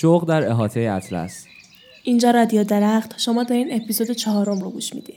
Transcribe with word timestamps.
شوق 0.00 0.28
در 0.28 0.48
احاطه 0.48 0.80
اطلس. 0.80 1.46
اینجا 2.04 2.30
رادیو 2.30 2.64
درخت 2.64 3.18
شما 3.18 3.44
دارین 3.44 3.82
اپیزود 3.82 4.10
چهارم 4.10 4.60
رو 4.60 4.70
گوش 4.70 4.94
میدین. 4.94 5.16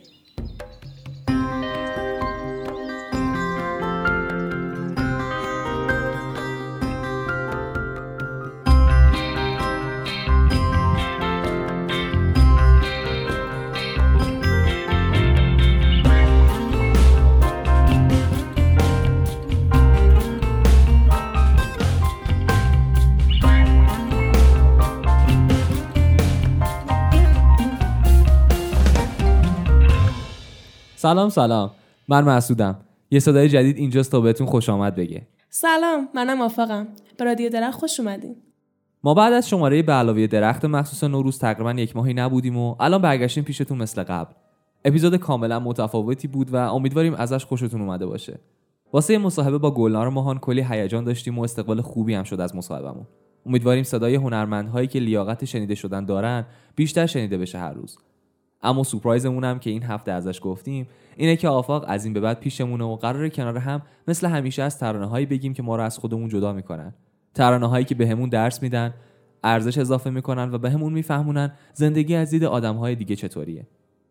سلام 31.01 31.29
سلام. 31.29 31.71
من 32.07 32.23
مسعودم. 32.23 32.79
یه 33.11 33.19
صدای 33.19 33.49
جدید 33.49 33.77
اینجاست 33.77 34.11
تا 34.11 34.21
بهتون 34.21 34.47
خوش 34.47 34.69
آمد 34.69 34.95
بگه. 34.95 35.27
سلام 35.49 36.09
منم 36.15 36.37
موافقم 36.37 36.87
به 37.17 37.25
رادیو 37.25 37.49
درخت 37.49 37.79
خوش 37.79 37.99
اومدین. 37.99 38.35
ما 39.03 39.13
بعد 39.13 39.33
از 39.33 39.49
شماره 39.49 39.81
به 39.81 39.93
علاوه 39.93 40.27
درخت 40.27 40.65
مخصوص 40.65 41.03
نوروز 41.03 41.39
تقریبا 41.39 41.71
یک 41.71 41.95
ماهی 41.95 42.13
نبودیم 42.13 42.57
و 42.57 42.75
الان 42.79 43.01
برگشتیم 43.01 43.43
پیشتون 43.43 43.77
مثل 43.77 44.03
قبل. 44.03 44.33
اپیزود 44.85 45.15
کاملا 45.15 45.59
متفاوتی 45.59 46.27
بود 46.27 46.53
و 46.53 46.55
امیدواریم 46.55 47.13
ازش 47.13 47.45
خوشتون 47.45 47.81
اومده 47.81 48.05
باشه. 48.05 48.39
واسه 48.93 49.17
مصاحبه 49.17 49.57
با 49.57 49.71
گلنار 49.71 50.09
ماهان 50.09 50.39
کلی 50.39 50.65
هیجان 50.69 51.03
داشتیم 51.03 51.39
و 51.39 51.43
استقبال 51.43 51.81
خوبی 51.81 52.13
هم 52.13 52.23
شد 52.23 52.41
از 52.41 52.55
مصاحبهمون. 52.55 53.07
امیدواریم 53.45 53.83
صدای 53.83 54.15
هنرمندهایی 54.15 54.87
که 54.87 54.99
لیاقت 54.99 55.45
شنیده 55.45 55.75
شدن 55.75 56.05
دارن 56.05 56.45
بیشتر 56.75 57.05
شنیده 57.05 57.37
بشه 57.37 57.59
هر 57.59 57.73
روز. 57.73 57.97
اما 58.63 58.83
سورپرایزمون 58.83 59.43
هم 59.43 59.59
که 59.59 59.69
این 59.69 59.83
هفته 59.83 60.11
ازش 60.11 60.39
گفتیم 60.43 60.87
اینه 61.17 61.35
که 61.35 61.47
آفاق 61.47 61.85
از 61.87 62.05
این 62.05 62.13
به 62.13 62.19
بعد 62.19 62.39
پیشمونه 62.39 62.83
و 62.83 62.95
قرار 62.95 63.29
کنار 63.29 63.57
هم 63.57 63.81
مثل 64.07 64.27
همیشه 64.27 64.63
از 64.63 64.79
ترانه 64.79 65.05
هایی 65.05 65.25
بگیم 65.25 65.53
که 65.53 65.63
ما 65.63 65.75
رو 65.75 65.83
از 65.83 65.97
خودمون 65.97 66.29
جدا 66.29 66.53
می‌کنن. 66.53 66.93
ترانه 67.33 67.67
هایی 67.67 67.85
که 67.85 67.95
بهمون 67.95 68.29
درس 68.29 68.61
میدن 68.61 68.93
ارزش 69.43 69.77
اضافه 69.77 70.09
می‌کنن 70.09 70.53
و 70.53 70.57
بهمون 70.57 70.93
میفهمونن 70.93 71.51
زندگی 71.73 72.15
از 72.15 72.29
دید 72.29 72.43
آدم 72.43 72.75
های 72.75 72.95
دیگه 72.95 73.15
چطوریه. 73.15 73.67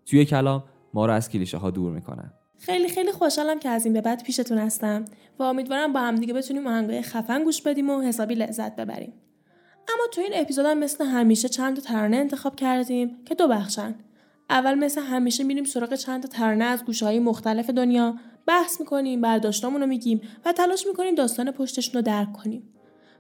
توی 0.07 0.25
کلام 0.25 0.65
ما 0.95 1.07
رو 1.07 1.13
از 1.13 1.31
کلیشه 1.31 1.59
ها 1.59 1.71
دور 1.71 1.93
می‌کنن. 1.93 2.33
خیلی 2.59 2.89
خیلی 2.89 3.13
خوشحالم 3.13 3.59
که 3.59 3.69
از 3.69 3.85
این 3.85 3.95
به 3.95 4.01
بعد 4.01 4.23
پیشتون 4.23 4.59
هستم 4.59 5.05
و 5.39 5.43
امیدوارم 5.43 5.93
با 5.93 6.01
همدیگه 6.01 6.35
بتونیم 6.35 6.67
آهنگای 6.67 7.03
خفن 7.03 7.45
گوش 7.45 7.63
بدیم 7.63 7.91
و 7.91 8.01
حسابی 8.01 8.35
لذت 8.35 8.77
ببریم. 8.77 9.13
اما 9.95 10.03
تو 10.13 10.21
این 10.21 10.33
اپیزودم 10.35 10.79
مثل 10.79 11.05
همیشه 11.05 11.49
چند 11.49 11.77
تا 11.77 11.83
ترانه 11.83 12.17
انتخاب 12.17 12.57
کردیم 12.57 13.11
که 13.25 13.35
دو 13.35 13.49
بخشن. 13.49 13.95
اول 14.51 14.75
مثل 14.75 15.01
همیشه 15.01 15.45
میریم 15.45 15.65
سراغ 15.65 15.95
چند 15.95 16.23
تا 16.23 16.29
ترانه 16.29 16.65
از 16.65 16.85
گوشه 16.85 17.07
های 17.07 17.19
مختلف 17.19 17.71
دنیا 17.71 18.15
بحث 18.47 18.81
می‌کنیم 18.81 19.21
برداشتامون 19.21 19.81
رو 19.81 19.87
میگیم 19.87 20.21
و 20.45 20.53
تلاش 20.53 20.87
می‌کنیم 20.87 21.15
داستان 21.15 21.51
پشتشون 21.51 21.95
رو 21.95 22.03
درک 22.03 22.33
کنیم. 22.33 22.75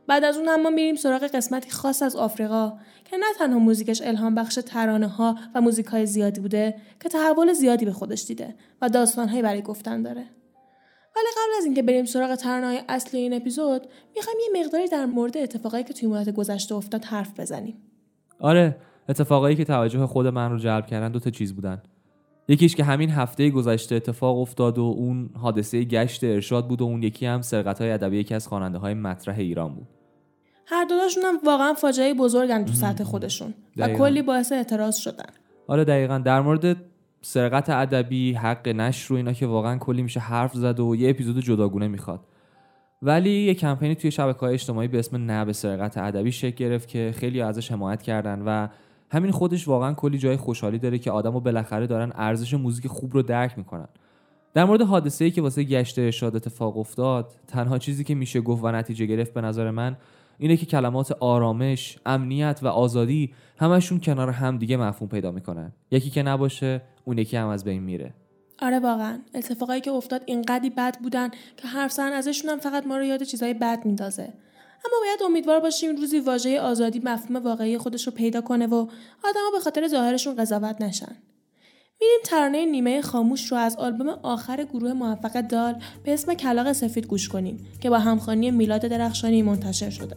بعد 0.07 0.25
از 0.25 0.37
اون 0.37 0.49
هم 0.49 0.63
ما 0.63 0.71
میریم 0.71 0.95
سراغ 0.95 1.23
قسمتی 1.23 1.71
خاص 1.71 2.03
از 2.03 2.17
آفریقا 2.17 2.73
که 3.05 3.17
نه 3.17 3.27
تنها 3.39 3.59
موزیکش 3.59 4.03
الهام 4.03 4.35
بخش 4.35 4.59
ترانه 4.67 5.09
ها 5.09 5.39
و 5.55 5.61
موزیک 5.61 5.87
های 5.87 6.07
زیادی 6.07 6.41
بوده 6.41 6.75
که 7.01 7.09
تحول 7.09 7.53
زیادی 7.53 7.85
به 7.85 7.93
خودش 7.93 8.25
دیده 8.27 8.55
و 8.83 8.89
داستان 8.89 9.43
برای 9.43 9.63
گفتن 9.63 10.03
داره. 10.03 10.25
ولی 11.17 11.27
قبل 11.37 11.59
از 11.59 11.65
اینکه 11.65 11.83
بریم 11.83 12.05
سراغ 12.05 12.35
ترانه 12.35 12.67
های 12.67 12.81
اصلی 12.89 13.21
این 13.21 13.33
اپیزود 13.33 13.87
می‌خوایم 14.17 14.39
یه 14.41 14.63
مقداری 14.63 14.89
در 14.89 15.07
مورد 15.07 15.37
اتفاقایی 15.37 15.85
که 15.85 15.95
توی 15.95 16.09
مدت 16.09 16.35
گذشته 16.35 16.75
افتاد 16.75 17.05
حرف 17.05 17.41
بزنیم. 17.41 17.83
آره 18.41 18.77
اتفاقایی 19.11 19.57
که 19.57 19.65
توجه 19.65 20.07
خود 20.07 20.27
من 20.27 20.51
رو 20.51 20.59
جلب 20.59 20.87
کردن 20.87 21.13
دو 21.13 21.19
تا 21.19 21.31
چیز 21.31 21.55
بودن. 21.55 21.83
یکیش 22.49 22.77
که 22.77 22.85
همین 22.85 23.11
هفته 23.11 23.51
گذشته 23.51 23.95
اتفاق 23.95 24.39
افتاد 24.39 24.79
و 24.79 24.83
اون 24.83 25.31
حادثه 25.35 25.85
گشت 25.85 26.25
ارشاد 26.25 26.69
بود 26.69 26.83
و 26.83 26.85
اون 26.85 27.03
یکی 27.03 27.27
هم 27.27 27.43
سرقت 27.43 27.81
های 27.81 27.91
ادبی 27.91 28.19
یکی 28.19 28.35
از 28.35 28.49
خواننده 28.49 28.79
های 28.79 28.95
مطرح 28.95 29.39
ایران 29.39 29.75
بود. 29.75 29.89
هر 30.67 30.85
دوداشون 30.85 31.23
هم 31.25 31.35
واقعا 31.47 31.75
فاجعه 31.75 32.15
بزرگن 32.15 32.65
تو 32.65 32.73
سطح 32.73 33.05
خودشون 33.05 33.55
و 33.77 33.89
کلی 33.89 34.23
باعث 34.23 34.53
اعتراض 34.53 34.97
شدن. 34.97 35.31
آره 35.67 35.85
دقیقا. 35.85 36.19
در 36.19 36.41
مورد 36.41 36.77
سرقت 37.21 37.71
ادبی 37.71 38.33
حق 38.33 38.69
نشر 38.69 39.13
و 39.13 39.17
اینا 39.17 39.33
که 39.33 39.47
واقعا 39.47 39.79
کلی 39.79 40.03
میشه 40.03 40.21
حرف 40.21 40.55
زد 40.55 40.81
و 40.81 40.97
یه 40.97 41.11
اپیزود 41.11 41.39
جداگونه 41.39 41.89
می‌خواد. 41.89 42.21
ولی 43.03 43.31
یه 43.31 43.55
کمپینی 43.55 43.95
توی 43.95 44.11
شبکه 44.11 44.39
های 44.41 44.55
اجتماعی 44.55 44.89
به 44.89 44.99
اسم 44.99 45.17
نه 45.17 45.45
به 45.45 45.53
سرقت 45.53 45.99
ادبی 45.99 46.33
شکل 46.33 46.57
گرفت 46.57 46.89
که 46.89 47.13
خیلی 47.17 47.41
ازش 47.41 47.73
حمایت 47.73 48.03
کردن 48.03 48.43
و 48.47 48.69
همین 49.11 49.31
خودش 49.31 49.69
واقعا 49.69 49.95
کلی 49.95 50.19
جای 50.19 50.37
خوشحالی 50.37 50.79
داره 50.79 50.99
که 50.99 51.11
آدمو 51.11 51.41
بالاخره 51.41 51.87
دارن 51.87 52.13
ارزش 52.15 52.55
موزیک 52.55 52.87
خوب 52.87 53.15
رو 53.15 53.23
درک 53.23 53.59
می‌کنن 53.59 53.89
در 54.55 54.65
مورد 54.65 54.83
حادثه 54.83 55.25
ای 55.25 55.31
که 55.31 55.43
واسه 55.43 55.63
گشت 55.63 55.99
ارشاد 55.99 56.37
اتفاق 56.37 56.79
افتاد 56.79 57.33
تنها 57.49 57.79
چیزی 57.79 58.05
که 58.05 58.15
میشه 58.15 58.41
گفت 58.41 58.65
و 58.65 58.73
نتیجه 58.73 59.07
گرفت 59.07 59.35
به 59.35 59.41
نظر 59.41 59.71
من 59.71 59.97
اینه 60.39 60.57
که 60.57 60.67
کلمات 60.67 61.13
آرامش، 61.13 61.99
امنیت 62.07 62.61
و 62.63 62.67
آزادی 62.67 63.35
همشون 63.59 64.01
کنار 64.01 64.31
هم 64.31 64.59
دیگه 64.59 64.77
مفهوم 64.77 65.09
پیدا 65.09 65.31
می‌کنن. 65.31 65.73
یکی 65.91 66.11
که 66.11 66.23
نباشه، 66.23 66.83
اون 67.05 67.19
یکی 67.19 67.37
هم 67.37 67.49
از 67.49 67.65
بین 67.65 67.83
میره. 67.83 68.15
آره 68.63 68.79
واقعا 68.79 69.19
اتفاقایی 69.35 69.81
که 69.81 69.91
افتاد 69.91 70.23
اینقدی 70.27 70.71
بد 70.71 70.99
بودن 71.03 71.29
که 71.57 71.69
حرف 71.69 71.93
زدن 71.93 72.13
ازشون 72.13 72.51
هم 72.51 72.59
فقط 72.59 72.87
ما 72.87 72.97
رو 72.97 73.05
یاد 73.05 73.23
چیزای 73.23 73.55
بد 73.55 73.85
میندازه. 73.85 74.33
اما 74.85 74.97
باید 75.01 75.23
امیدوار 75.25 75.61
باشیم 75.61 75.97
روزی 75.97 76.21
واژه 76.21 76.61
آزادی 76.61 77.01
مفهوم 77.05 77.37
واقعی 77.37 77.79
خودش 77.79 78.07
رو 78.07 78.13
پیدا 78.13 78.41
کنه 78.41 78.67
و 78.67 78.87
آدما 79.25 79.51
به 79.53 79.61
خاطر 79.61 79.89
ظاهرشون 79.89 80.37
قضاوت 80.37 80.81
نشن. 80.81 81.17
میریم 82.01 82.19
ترانه 82.25 82.67
نیمه 82.67 83.03
خاموش 83.03 83.53
رو 83.53 83.59
از 83.59 83.77
آلبوم 83.77 84.09
آخر 84.09 84.65
گروه 84.65 84.93
موفق 84.93 85.41
دال 85.41 85.75
به 86.05 86.15
اسم 86.15 86.35
کلاق 86.35 86.73
سفید 86.73 87.07
گوش 87.07 87.29
کنیم 87.29 87.67
که 87.81 87.91
با 87.91 87.99
همخوانی 87.99 88.51
میلاد 88.51 88.81
درخشانی 88.81 89.43
منتشر 89.43 89.91
شده. 89.91 90.17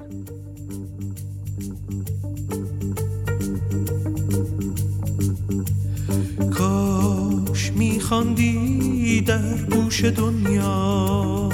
کاش 6.52 7.72
میخواندی 7.72 9.22
در 9.22 9.58
گوش 9.70 10.06
دنیا 10.06 11.50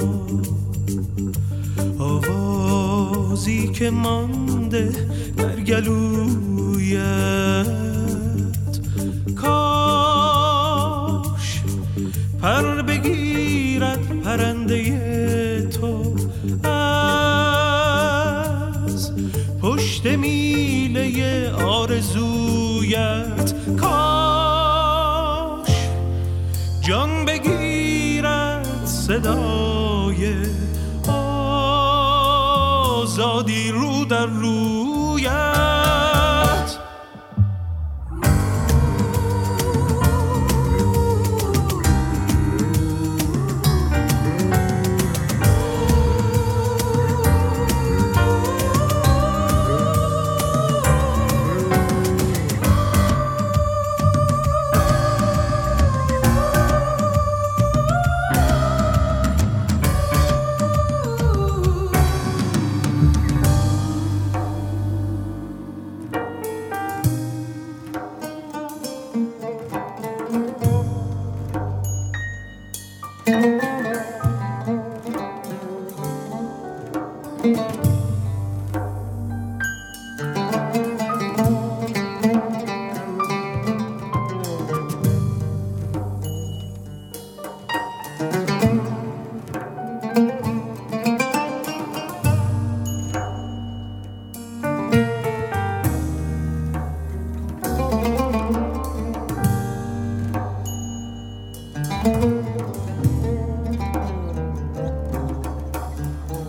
آوازی 3.40 3.68
که 3.68 3.90
مانده 3.90 4.92
در 5.36 5.60
گلویت. 5.60 7.00
کاش 9.36 10.60
پر 12.42 12.82
بگیرد 12.82 14.22
پرنده 14.24 15.62
تو 15.62 16.14
از 16.68 19.12
پشت 19.62 20.06
میله 20.06 21.50
آرزویت. 21.52 23.54
کاش 23.80 24.09
آزادی 34.20 34.79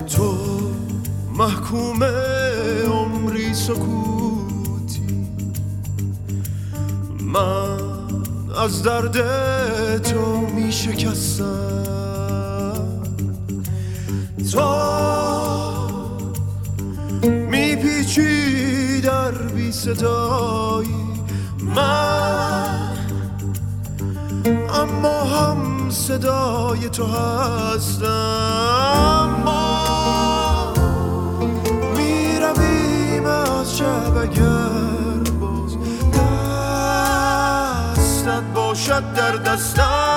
تو 0.08 0.38
محکوم 1.38 2.04
عمری 2.04 3.54
سکوتی. 3.54 5.28
من 7.22 7.80
از 8.64 8.84
درد 8.84 9.18
تو 10.04 10.38
می 10.56 10.72
شکستم 10.72 11.72
تو 14.52 14.72
می 17.22 17.76
پیچی 17.76 19.02
در 19.02 19.32
بی 19.32 19.72
صدایی. 19.72 21.11
من. 21.76 22.98
اما 24.74 25.24
هم 25.24 25.90
صدای 25.90 26.90
تو 26.90 27.06
هستم. 27.06 28.10
ما 29.46 30.74
می‌رویم 31.96 33.26
از 33.26 33.78
شب 33.78 34.18
اگر 34.18 35.32
باز 35.40 35.78
دستت 37.94 38.44
باشد 38.56 39.14
در 39.14 39.36
دستم. 39.36 40.11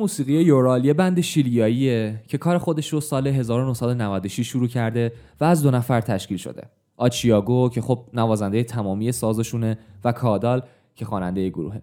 موسیقی 0.00 0.32
یورال 0.32 0.84
یه 0.84 0.94
بند 0.94 1.20
شیلیاییه 1.20 2.22
که 2.28 2.38
کار 2.38 2.58
خودش 2.58 2.88
رو 2.88 3.00
سال 3.00 3.26
1996 3.26 4.46
شروع 4.46 4.68
کرده 4.68 5.12
و 5.40 5.44
از 5.44 5.62
دو 5.62 5.70
نفر 5.70 6.00
تشکیل 6.00 6.36
شده. 6.36 6.62
آچیاگو 6.96 7.68
که 7.68 7.80
خب 7.80 8.04
نوازنده 8.14 8.64
تمامی 8.64 9.12
سازشونه 9.12 9.78
و 10.04 10.12
کادال 10.12 10.62
که 10.94 11.04
خواننده 11.04 11.48
گروهه. 11.48 11.82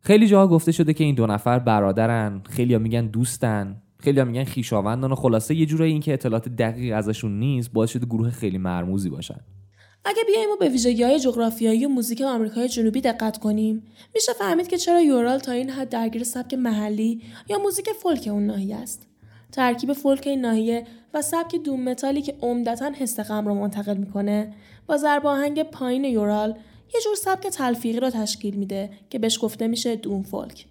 خیلی 0.00 0.26
جاها 0.26 0.46
گفته 0.46 0.72
شده 0.72 0.92
که 0.92 1.04
این 1.04 1.14
دو 1.14 1.26
نفر 1.26 1.58
برادرن، 1.58 2.40
خیلی 2.50 2.78
میگن 2.78 3.06
دوستن، 3.06 3.82
خیلی 3.98 4.24
میگن 4.24 4.44
خیشاوندان 4.44 5.12
و 5.12 5.14
خلاصه 5.14 5.54
یه 5.54 5.66
جورایی 5.66 5.92
این 5.92 6.00
که 6.00 6.12
اطلاعات 6.12 6.48
دقیق 6.48 6.96
ازشون 6.96 7.38
نیست 7.38 7.72
باعث 7.72 7.90
شده 7.90 8.06
گروه 8.06 8.30
خیلی 8.30 8.58
مرموزی 8.58 9.10
باشن. 9.10 9.40
اگه 10.08 10.24
بیایم 10.24 10.50
و 10.50 10.56
به 10.56 10.68
ویژگی 10.68 11.02
های 11.02 11.20
جغرافیایی 11.20 11.86
و 11.86 11.88
موزیک 11.88 12.20
آمریکای 12.20 12.68
جنوبی 12.68 13.00
دقت 13.00 13.38
کنیم 13.38 13.82
میشه 14.14 14.32
فهمید 14.32 14.68
که 14.68 14.78
چرا 14.78 15.00
یورال 15.00 15.38
تا 15.38 15.52
این 15.52 15.70
حد 15.70 15.88
درگیر 15.88 16.24
سبک 16.24 16.54
محلی 16.54 17.22
یا 17.48 17.58
موزیک 17.58 17.92
فولک 18.02 18.28
اون 18.32 18.46
ناحیه 18.46 18.76
است. 18.76 19.06
ترکیب 19.52 19.92
فولک 19.92 20.26
این 20.26 20.40
ناحیه 20.40 20.86
و 21.14 21.22
سبک 21.22 21.56
دوم 21.56 21.84
متالی 21.84 22.22
که 22.22 22.34
عمدتا 22.42 22.92
حس 22.98 23.20
غم 23.20 23.48
رو 23.48 23.54
منتقل 23.54 23.96
می‌کنه 23.96 24.54
با 24.86 24.96
ضرب 24.96 25.26
آهنگ 25.26 25.62
پایین 25.62 26.04
یورال 26.04 26.58
یه 26.94 27.00
جور 27.00 27.14
سبک 27.14 27.46
تلفیقی 27.46 28.00
رو 28.00 28.10
تشکیل 28.10 28.54
میده 28.54 28.90
که 29.10 29.18
بهش 29.18 29.38
گفته 29.42 29.66
میشه 29.66 29.96
دوم 29.96 30.22
فولک. 30.22 30.66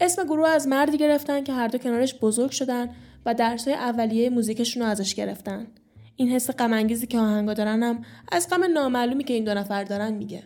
اسم 0.00 0.24
گروه 0.24 0.48
از 0.48 0.68
مردی 0.68 0.98
گرفتن 0.98 1.44
که 1.44 1.52
هر 1.52 1.68
دو 1.68 1.78
کنارش 1.78 2.14
بزرگ 2.14 2.50
شدن 2.50 2.90
و 3.26 3.34
درسای 3.34 3.74
اولیه 3.74 4.30
موزیکشون 4.30 4.82
رو 4.82 4.88
ازش 4.88 5.14
گرفتن. 5.14 5.66
این 6.16 6.28
حس 6.28 6.50
غم 6.50 6.86
که 6.86 7.18
آهنگا 7.18 7.54
دارن 7.54 7.82
هم 7.82 8.02
از 8.32 8.48
غم 8.50 8.64
نامعلومی 8.74 9.24
که 9.24 9.34
این 9.34 9.44
دو 9.44 9.54
نفر 9.54 9.84
دارن 9.84 10.14
میگه. 10.14 10.42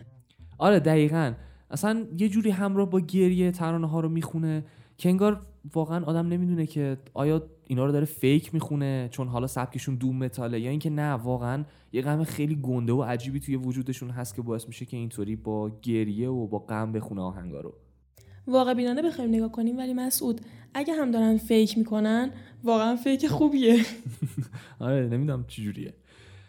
آره 0.57 0.79
دقیقا. 0.79 1.33
اصلا 1.71 2.07
یه 2.17 2.29
جوری 2.29 2.49
همراه 2.49 2.89
با 2.89 2.99
گریه 2.99 3.51
ترانه 3.51 3.87
ها 3.87 3.99
رو 3.99 4.09
می‌خونه 4.09 4.65
که 4.97 5.09
انگار 5.09 5.41
واقعا 5.73 6.05
آدم 6.05 6.27
نمی‌دونه 6.27 6.65
که 6.65 6.97
آیا 7.13 7.43
اینا 7.67 7.85
رو 7.85 7.91
داره 7.91 8.05
فیک 8.05 8.53
می‌خونه 8.53 9.09
چون 9.11 9.27
حالا 9.27 9.47
سبکشون 9.47 9.95
دوم 9.95 10.17
متاله 10.17 10.59
یا 10.59 10.69
اینکه 10.69 10.89
نه 10.89 11.11
واقعا 11.11 11.63
یه 11.93 12.01
غم 12.01 12.23
خیلی 12.23 12.55
گنده 12.55 12.93
و 12.93 13.03
عجیبی 13.03 13.39
توی 13.39 13.55
وجودشون 13.55 14.09
هست 14.09 14.35
که 14.35 14.41
باعث 14.41 14.67
میشه 14.67 14.85
که 14.85 14.97
اینطوری 14.97 15.35
با 15.35 15.71
گریه 15.81 16.29
و 16.29 16.47
با 16.47 16.59
غم 16.59 16.91
بخونه 16.91 17.21
آهنگا 17.21 17.61
رو. 17.61 17.73
واقع 18.47 18.73
بینانه 18.73 19.01
بخوایم 19.01 19.29
نگاه 19.29 19.51
کنیم 19.51 19.77
ولی 19.77 19.93
مسعود 19.93 20.41
اگه 20.73 20.93
هم 20.93 21.11
دارن 21.11 21.37
فیک 21.37 21.77
می‌کنن 21.77 22.31
واقعا 22.63 22.95
فیک 22.95 23.27
خوبیه. 23.27 23.85
آره 24.79 25.07
نمی‌دونم 25.07 25.45
چجوریه 25.47 25.93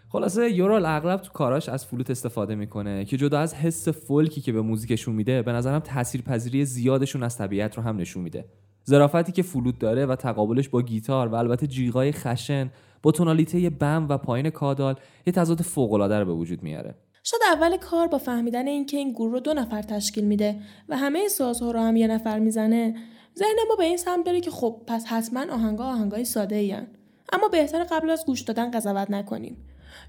خلاصه 0.08 0.50
یورال 0.50 0.86
اغلب 0.86 1.20
تو 1.20 1.32
کاراش 1.32 1.68
از 1.68 1.86
فلوت 1.86 2.10
استفاده 2.10 2.54
می‌کنه 2.54 3.04
که 3.04 3.16
جدا 3.16 3.38
از 3.38 3.54
حس 3.54 3.88
فولکی 3.88 4.40
که 4.40 4.52
به 4.52 4.62
موزیکشون 4.62 5.14
میده 5.14 5.42
به 5.42 5.52
نظرم 5.52 5.78
تاثیرپذیری 5.78 6.64
زیادشون 6.64 7.22
از 7.22 7.38
طبیعت 7.38 7.76
رو 7.76 7.82
هم 7.82 7.96
نشون 7.96 8.22
میده. 8.22 8.44
ظرافتی 8.88 9.32
که 9.32 9.42
فلوت 9.42 9.78
داره 9.78 10.06
و 10.06 10.16
تقابلش 10.16 10.68
با 10.68 10.82
گیتار 10.82 11.28
و 11.28 11.34
البته 11.34 11.66
جیغای 11.66 12.12
خشن 12.12 12.70
با 13.02 13.12
تونالیته 13.12 13.70
بم 13.70 14.06
و 14.08 14.18
پایین 14.18 14.50
کادال 14.50 14.94
یه 15.26 15.32
تضاد 15.32 15.62
فوق 15.62 15.92
العاده 15.92 16.18
رو 16.18 16.24
به 16.24 16.32
وجود 16.32 16.62
میاره. 16.62 16.94
شاید 17.24 17.42
اول 17.46 17.76
کار 17.76 18.06
با 18.06 18.18
فهمیدن 18.18 18.66
اینکه 18.66 18.96
این 18.96 19.12
گروه 19.12 19.32
رو 19.32 19.40
دو 19.40 19.54
نفر 19.54 19.82
تشکیل 19.82 20.24
میده 20.24 20.60
و 20.88 20.96
همه 20.96 21.28
سازها 21.28 21.70
رو 21.70 21.80
هم 21.80 21.96
یه 21.96 22.06
نفر 22.06 22.38
می‌زنه 22.38 22.94
ذهن 23.38 23.56
ما 23.68 23.76
به 23.76 23.84
این 23.84 23.96
سمت 23.96 24.26
داره 24.26 24.40
که 24.40 24.50
خب 24.50 24.82
پس 24.86 25.06
حتما 25.06 25.52
آهنگا 25.52 25.84
آهنگای 25.84 26.24
ساده 26.24 26.56
این. 26.56 26.86
اما 27.32 27.48
بهتر 27.48 27.84
قبل 27.84 28.10
از 28.10 28.26
گوش 28.26 28.40
دادن 28.40 28.70
قضاوت 28.70 29.10
نکنیم. 29.10 29.56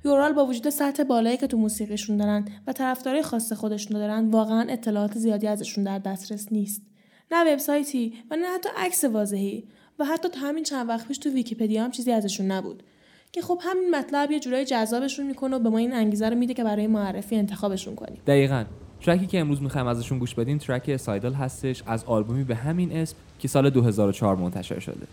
یورال 0.06 0.34
با 0.34 0.46
وجود 0.46 0.70
سطح 0.70 1.04
بالایی 1.04 1.38
که 1.38 1.48
تو 1.48 1.58
موسیقیشون 1.58 2.18
دارن 2.18 2.46
و 2.68 2.74
طرفدارای 2.74 3.22
خاص 3.22 3.54
خودشون 3.54 3.98
دارن 3.98 4.30
واقعا 4.30 4.66
اطلاعات 4.70 5.18
زیادی 5.18 5.48
ازشون 5.48 5.84
در 5.84 6.00
دسترس 6.00 6.52
نیست. 6.52 6.82
نه 7.32 7.54
وبسایتی 7.54 8.14
و 8.32 8.36
نه 8.36 8.48
حتی 8.48 8.70
عکس 8.78 9.04
واضحی 9.04 9.68
و 10.00 10.06
حتی 10.06 10.30
تا 10.30 10.40
همین 10.40 10.64
چند 10.64 10.90
وقت 10.90 11.08
پیش 11.08 11.18
تو 11.18 11.30
ویکیپدیا 11.30 11.84
هم 11.84 11.92
چیزی 11.92 12.12
ازشون 12.12 12.52
نبود. 12.52 12.84
که 13.32 13.42
خب 13.42 13.60
همین 13.62 13.96
مطلب 13.96 14.32
یه 14.32 14.40
جورایی 14.40 14.66
جذابشون 14.66 15.28
می‌کنه 15.28 15.56
و 15.56 15.60
به 15.60 15.70
ما 15.70 15.78
این 15.78 15.94
انگیزه 15.94 16.30
رو 16.30 16.36
میده 16.36 16.54
که 16.54 16.64
برای 16.64 16.88
معرفی 16.88 17.36
انتخابشون 17.36 17.96
کنیم. 17.96 18.22
دقیقا. 18.28 18.64
ترکی 19.06 19.28
که 19.28 19.40
امروز 19.40 19.62
می‌خوایم 19.62 19.88
ازشون 19.88 20.20
گوش 20.20 20.36
بدیم 20.36 20.58
ترک 20.58 20.98
سایدل 20.98 21.34
هستش 21.34 21.84
از 21.86 22.04
آلبومی 22.04 22.44
به 22.44 22.56
همین 22.56 22.92
اسم 22.92 23.16
که 23.40 23.48
سال 23.48 23.70
2004 23.70 24.36
منتشر 24.36 24.80
شده. 24.80 25.08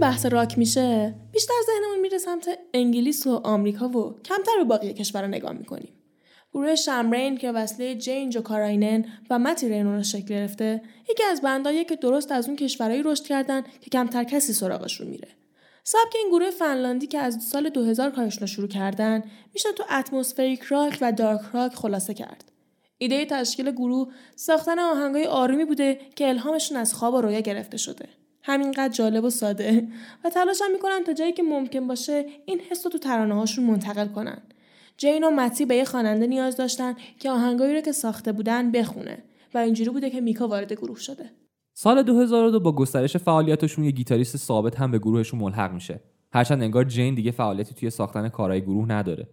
بحث 0.00 0.26
راک 0.26 0.58
میشه 0.58 1.14
بیشتر 1.32 1.54
ذهنمون 1.66 2.00
میره 2.00 2.18
سمت 2.18 2.58
انگلیس 2.74 3.26
و 3.26 3.40
آمریکا 3.44 3.88
و 3.88 4.14
کمتر 4.24 4.52
به 4.58 4.64
باقی 4.64 4.92
کشورها 4.92 5.26
نگاه 5.26 5.52
می‌کنیم. 5.52 5.92
گروه 6.52 6.74
شمرین 6.74 7.36
که 7.36 7.52
وصله 7.52 7.94
جین 7.94 8.30
جو 8.30 8.40
کاراینن 8.40 9.04
و 9.30 9.38
متی 9.38 9.68
رینون 9.68 10.02
شکل 10.02 10.24
گرفته 10.24 10.82
یکی 11.10 11.22
از 11.22 11.40
بندایی 11.40 11.84
که 11.84 11.96
درست 11.96 12.32
از 12.32 12.46
اون 12.46 12.56
کشورهایی 12.56 13.02
رشد 13.02 13.24
کردن 13.24 13.62
که 13.80 13.90
کمتر 13.90 14.24
کسی 14.24 14.52
سراغشون 14.52 15.06
میره. 15.06 15.28
سبک 15.84 16.14
این 16.14 16.28
گروه 16.28 16.50
فنلاندی 16.50 17.06
که 17.06 17.18
از 17.18 17.44
سال 17.44 17.68
2000 17.68 18.10
کارشون 18.10 18.40
رو 18.40 18.46
شروع 18.46 18.68
کردن 18.68 19.22
میشه 19.54 19.72
تو 19.72 19.84
اتمسفریک 19.90 20.62
راک 20.62 20.98
و 21.00 21.12
دارک 21.12 21.40
راک 21.52 21.74
خلاصه 21.74 22.14
کرد. 22.14 22.52
ایده 22.98 23.24
تشکیل 23.24 23.70
گروه 23.70 24.12
ساختن 24.36 24.78
آهنگای 24.78 25.24
آرومی 25.24 25.64
بوده 25.64 26.00
که 26.16 26.28
الهامشون 26.28 26.76
از 26.76 26.94
خواب 26.94 27.14
و 27.14 27.20
رویا 27.20 27.40
گرفته 27.40 27.76
شده. 27.76 28.19
همینقدر 28.42 28.92
جالب 28.92 29.24
و 29.24 29.30
ساده. 29.30 29.88
و 30.24 30.30
تلاش 30.30 30.62
هم 30.64 30.72
می‌کنن 30.72 31.04
تا 31.06 31.12
جایی 31.12 31.32
که 31.32 31.42
ممکن 31.42 31.86
باشه 31.86 32.24
این 32.44 32.60
حس 32.70 32.86
رو 32.86 32.92
تو 32.92 32.98
ترانه 32.98 33.34
هاشون 33.34 33.64
منتقل 33.64 34.06
کنن. 34.06 34.42
جین 34.96 35.24
و 35.24 35.30
متی 35.30 35.64
به 35.64 35.76
یه 35.76 35.84
خواننده 35.84 36.26
نیاز 36.26 36.56
داشتن 36.56 36.94
که 37.18 37.30
آهنگایی 37.30 37.74
رو 37.74 37.80
که 37.80 37.92
ساخته 37.92 38.32
بودن 38.32 38.72
بخونه. 38.72 39.18
و 39.54 39.58
اینجوری 39.58 39.90
بوده 39.90 40.10
که 40.10 40.20
میکا 40.20 40.48
وارد 40.48 40.72
گروه 40.72 40.98
شده. 40.98 41.30
سال 41.74 42.02
2002 42.02 42.60
با 42.60 42.72
گسترش 42.72 43.16
فعالیتشون 43.16 43.84
یه 43.84 43.90
گیتاریست 43.90 44.36
ثابت 44.36 44.76
هم 44.76 44.90
به 44.90 44.98
گروهشون 44.98 45.40
ملحق 45.40 45.72
میشه. 45.72 46.00
هرچند 46.32 46.62
انگار 46.62 46.84
جین 46.84 47.14
دیگه 47.14 47.30
فعالیتی 47.30 47.74
توی 47.74 47.90
ساختن 47.90 48.28
کارهای 48.28 48.60
گروه 48.60 48.88
نداره. 48.88 49.28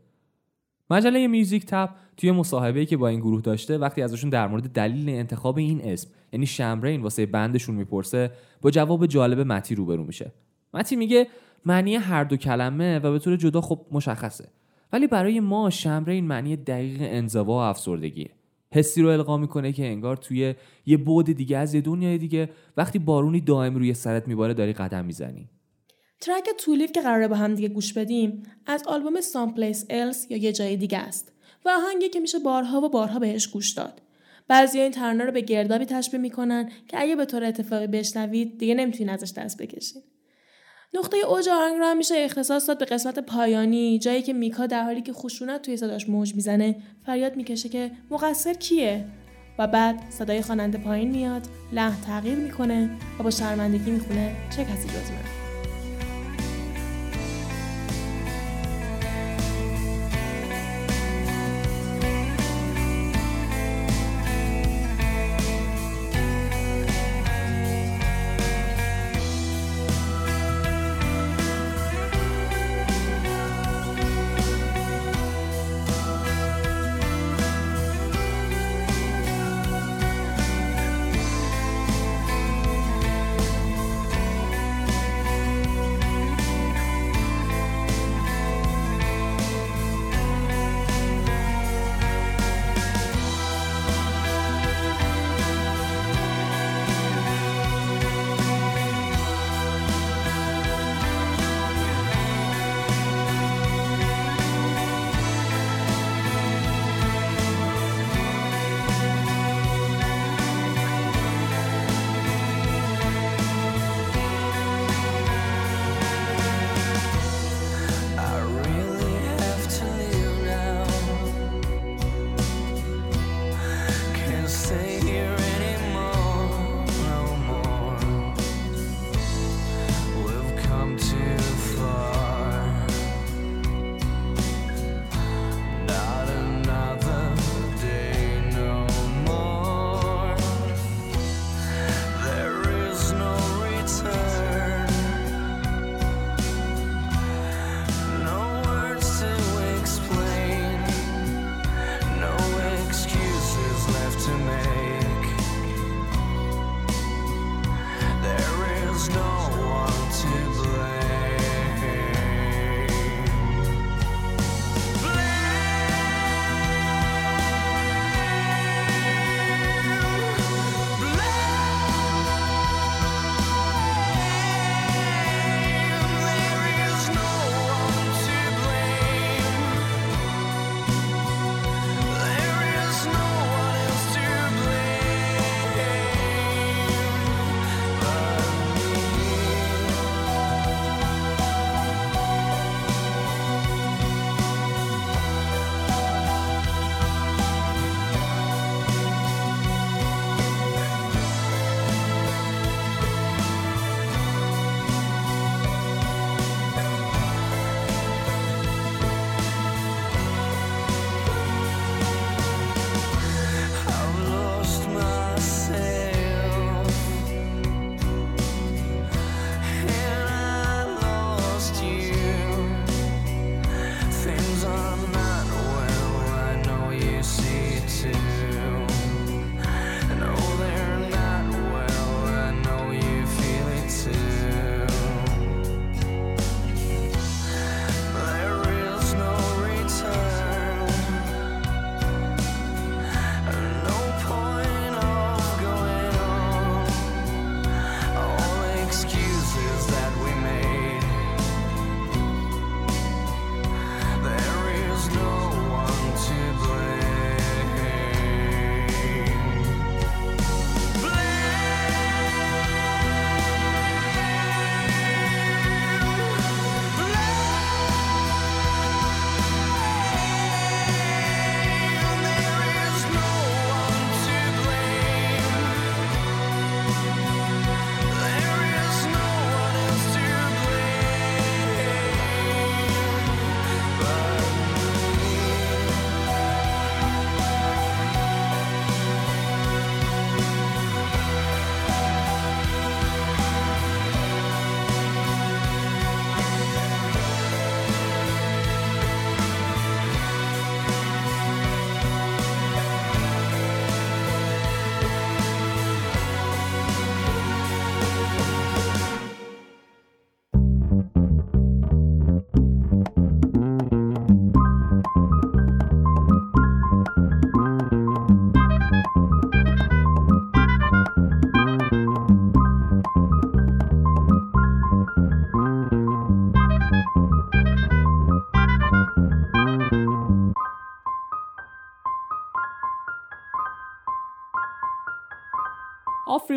مجله 0.90 1.28
میوزیک 1.28 1.66
تپ 1.66 1.90
توی 2.18 2.32
مصاحبه‌ای 2.32 2.86
که 2.86 2.98
با 2.98 3.08
این 3.08 3.20
گروه 3.20 3.42
داشته 3.42 3.78
وقتی 3.78 4.02
ازشون 4.02 4.30
در 4.30 4.48
مورد 4.48 4.64
دلیل 4.64 5.10
انتخاب 5.10 5.58
این 5.58 5.82
اسم 5.84 6.10
یعنی 6.34 6.46
شمرین 6.46 7.02
واسه 7.02 7.26
بندشون 7.26 7.76
می‌پرسه 7.76 8.32
با 8.62 8.72
جواب 8.72 9.06
جالب 9.06 9.40
متی 9.40 9.76
روبرو 9.76 10.04
میشه. 10.04 10.32
متی 10.74 10.96
میگه 10.96 11.28
معنی 11.66 11.96
هر 11.96 12.24
دو 12.24 12.38
کلمه 12.38 13.00
و 13.00 13.12
به 13.12 13.20
طور 13.20 13.36
جدا 13.36 13.62
خب 13.62 13.86
مشخصه. 13.92 14.48
ولی 14.94 15.08
برای 15.08 15.40
ما 15.40 15.70
شمرین 15.70 16.26
معنی 16.26 16.56
دقیق 16.56 16.98
انزوا 17.02 17.54
و 17.54 17.58
افسردگیه. 17.58 18.30
حسی 18.74 19.02
رو 19.02 19.10
القا 19.10 19.38
می‌کنه 19.38 19.72
که 19.72 19.86
انگار 19.86 20.18
توی 20.18 20.56
یه 20.86 20.98
بعد 20.98 21.32
دیگه 21.32 21.58
از 21.58 21.74
یه 21.74 21.82
دنیای 21.82 22.18
دیگه 22.18 22.50
وقتی 22.78 23.00
بارونی 23.00 23.42
دائم 23.42 23.76
روی 23.76 23.94
سرت 23.94 24.28
میباره 24.28 24.54
داری 24.54 24.74
قدم 24.74 25.06
می‌زنی. 25.06 25.50
ترک 26.22 26.50
تولیف 26.58 26.92
که 26.92 27.02
قراره 27.02 27.28
با 27.28 27.36
هم 27.36 27.56
دیگه 27.56 27.68
گوش 27.68 27.94
بدیم 27.94 28.44
از 28.66 28.84
آلبوم 28.88 29.22
سام 29.22 29.54
پلیس 29.54 29.86
الس 29.90 30.28
یا 30.30 30.38
یه 30.38 30.52
جای 30.52 30.78
دیگه 30.78 30.98
است 30.98 31.32
و 31.66 31.70
آهنگی 31.70 32.10
که 32.10 32.20
میشه 32.20 32.40
بارها 32.40 32.82
و 32.82 32.90
بارها 32.90 33.20
بهش 33.20 33.48
گوش 33.48 33.72
داد. 33.72 34.02
بعضی 34.48 34.80
این 34.80 34.92
ترانه 34.92 35.26
رو 35.26 35.32
به 35.32 35.42
گردابی 35.42 35.86
تشبیه 35.86 36.20
می‌کنن 36.20 36.72
که 36.88 37.02
اگه 37.02 37.16
به 37.16 37.26
طور 37.26 37.44
اتفاقی 37.44 37.88
بشنوید 37.88 38.58
دیگه 38.58 38.76
نمی‌تونین 38.76 39.10
ازش 39.10 39.34
دست 39.34 39.58
بکشین 39.58 40.02
نقطه 40.94 41.18
اوج 41.18 41.50
آهنگ 41.50 41.78
هم 41.82 41.98
میشه 41.98 42.16
اختصاص 42.18 42.68
داد 42.68 42.80
به 42.80 42.86
قسمت 42.86 43.20
پایانی 43.20 44.00
جایی 44.00 44.22
که 44.22 44.34
میکا 44.34 44.66
در 44.66 44.84
حالی 44.84 45.02
که 45.02 45.14
خشونت 45.14 45.62
توی 45.62 45.78
صداش 45.78 46.10
موج 46.10 46.36
می‌زنه 46.36 46.76
فریاد 47.06 47.36
می‌کشه 47.36 47.70
که 47.70 47.92
مقصر 48.12 48.54
کیه؟ 48.54 49.06
و 49.60 49.68
بعد 49.68 50.04
صدای 50.10 50.42
خواننده 50.42 50.78
پایین 50.78 51.12
میاد 51.12 51.42
لحن 51.72 52.02
تغییر 52.02 52.36
می‌کنه 52.36 52.90
و 53.20 53.24
با 53.24 53.32
شرمندگی 53.32 53.92
می‌خونه 53.92 54.36
چه 54.56 54.64
کسی 54.64 54.88
جز 54.88 55.37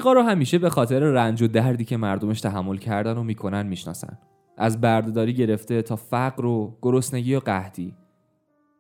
آفریقا 0.01 0.13
رو 0.13 0.23
همیشه 0.23 0.59
به 0.59 0.71
خاطر 0.71 1.01
رنج 1.01 1.43
و 1.43 1.47
دردی 1.47 1.85
که 1.85 1.97
مردمش 1.97 2.41
تحمل 2.41 2.77
کردن 2.77 3.17
و 3.17 3.23
می‌کنن 3.23 3.67
می‌شناسن. 3.67 4.19
از 4.59 4.81
بردهداری 4.81 5.35
گرفته 5.35 5.83
تا 5.83 5.97
فقر 5.97 6.45
و 6.45 6.79
گرسنگی 6.83 7.35
و 7.35 7.41
قحطی. 7.41 7.95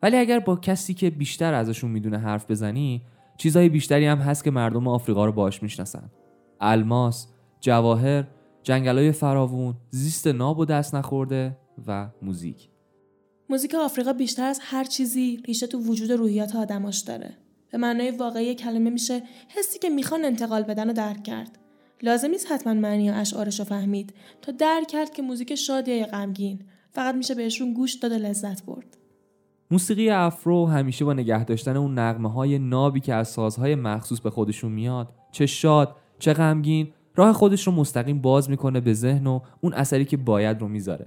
ولی 0.02 0.16
اگر 0.16 0.40
با 0.40 0.56
کسی 0.56 0.94
که 0.94 1.10
بیشتر 1.10 1.54
ازشون 1.54 1.90
می‌دونه 1.90 2.18
حرف 2.18 2.50
بزنی 2.50 3.02
چیزهای 3.36 3.68
بیشتری 3.68 4.06
هم 4.06 4.18
هست 4.18 4.44
که 4.44 4.50
مردم 4.50 4.88
آفریقا 4.88 5.26
رو 5.26 5.32
باش 5.32 5.62
می‌شناسن. 5.62 6.10
الماس 6.60 7.26
جواهر 7.60 8.24
جنگلای 8.62 9.12
فراوون 9.12 9.74
زیست 9.90 10.26
ناب 10.26 10.58
و 10.58 10.64
دست 10.64 10.94
نخورده 10.94 11.56
و 11.86 12.08
موزیک. 12.22 12.68
موزیک 13.50 13.74
آفریقا 13.74 14.12
بیشتر 14.12 14.44
از 14.44 14.60
هر 14.62 14.84
چیزی 14.84 15.42
ریشه 15.46 15.66
تو 15.66 15.78
وجود 15.78 16.12
روحیات 16.12 16.56
آدماش 16.56 16.98
داره. 16.98 17.36
به 17.70 17.78
معنای 17.78 18.10
واقعی 18.10 18.54
کلمه 18.54 18.90
میشه 18.90 19.22
حسی 19.48 19.78
که 19.78 19.88
می‌خوان 19.90 20.24
انتقال 20.24 20.62
بدن 20.62 20.90
و 20.90 20.92
درک 20.92 21.22
کرد. 21.22 21.58
لازم 22.02 22.28
نیست 22.28 22.52
حتما 22.52 22.74
معنی 22.74 23.10
اشعارش 23.10 23.58
رو 23.58 23.64
فهمید 23.64 24.14
تا 24.42 24.52
درک 24.52 24.86
کرد 24.88 25.10
که 25.10 25.22
موزیک 25.22 25.54
شادی 25.54 25.96
یا 25.96 26.06
غمگین. 26.06 26.58
فقط 26.92 27.14
میشه 27.14 27.34
بهشون 27.34 27.72
گوش 27.72 27.94
داد 27.94 28.12
و 28.12 28.14
لذت 28.14 28.64
برد. 28.64 28.96
موسیقی 29.70 30.10
افرو 30.10 30.66
همیشه 30.66 31.04
با 31.04 31.12
نگه 31.12 31.44
داشتن 31.44 31.76
اون 31.76 31.98
نغمه 31.98 32.32
های 32.32 32.58
نابی 32.58 33.00
که 33.00 33.14
از 33.14 33.28
سازهای 33.28 33.74
مخصوص 33.74 34.20
به 34.20 34.30
خودشون 34.30 34.72
میاد. 34.72 35.08
چه 35.32 35.46
شاد 35.46 35.96
چه 36.18 36.32
غمگین 36.32 36.92
راه 37.14 37.32
خودش 37.32 37.66
رو 37.66 37.72
مستقیم 37.72 38.20
باز 38.20 38.50
می‌کنه 38.50 38.80
به 38.80 38.92
ذهن 38.92 39.26
و 39.26 39.40
اون 39.60 39.74
اثری 39.74 40.04
که 40.04 40.16
باید 40.16 40.60
رو 40.60 40.68
می‌ذاره. 40.68 41.06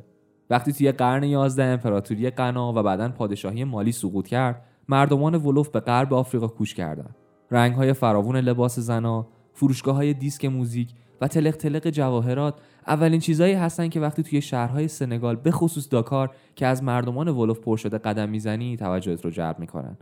وقتی 0.50 0.74
توی 0.74 0.92
قرن 0.92 1.24
11 1.24 1.64
امپراتوری 1.64 2.30
غنا 2.30 2.74
و 2.74 2.84
بعدا 2.84 3.10
پادشاهی 3.10 3.64
مالی 3.64 3.92
سقوط 3.92 4.28
کرد 4.28 4.62
مردمان 4.90 5.36
ولوف 5.36 5.70
به 5.70 5.80
غرب 5.80 6.14
آفریقا 6.14 6.48
کوچ 6.48 6.74
کردند. 6.74 7.16
رنگهای 7.52 7.94
فراوون 7.94 8.36
لباس 8.36 8.80
زنا 8.80 9.28
فروشگاه 9.54 9.96
های 9.96 10.14
دیسک 10.14 10.46
موزیک 10.46 10.90
و 11.22 11.28
تلق 11.28 11.56
تلق 11.56 11.90
جواهرات 11.90 12.60
اولین 12.88 13.20
چیزهایی 13.20 13.54
هستن 13.54 13.90
که 13.90 14.00
وقتی 14.00 14.24
توی 14.24 14.42
شهرهای 14.42 14.88
سنگال 14.88 15.36
به 15.36 15.52
خصوص 15.52 15.88
داکار 15.92 16.36
که 16.56 16.68
از 16.68 16.84
مردمان 16.84 17.28
ولوف 17.28 17.60
پر 17.60 17.78
شده 17.78 17.98
قدم 17.98 18.30
می‌زنی 18.30 18.78
توجهت 18.78 19.26
رو 19.26 19.32
جلب 19.32 19.60
می‌کنن. 19.60 19.98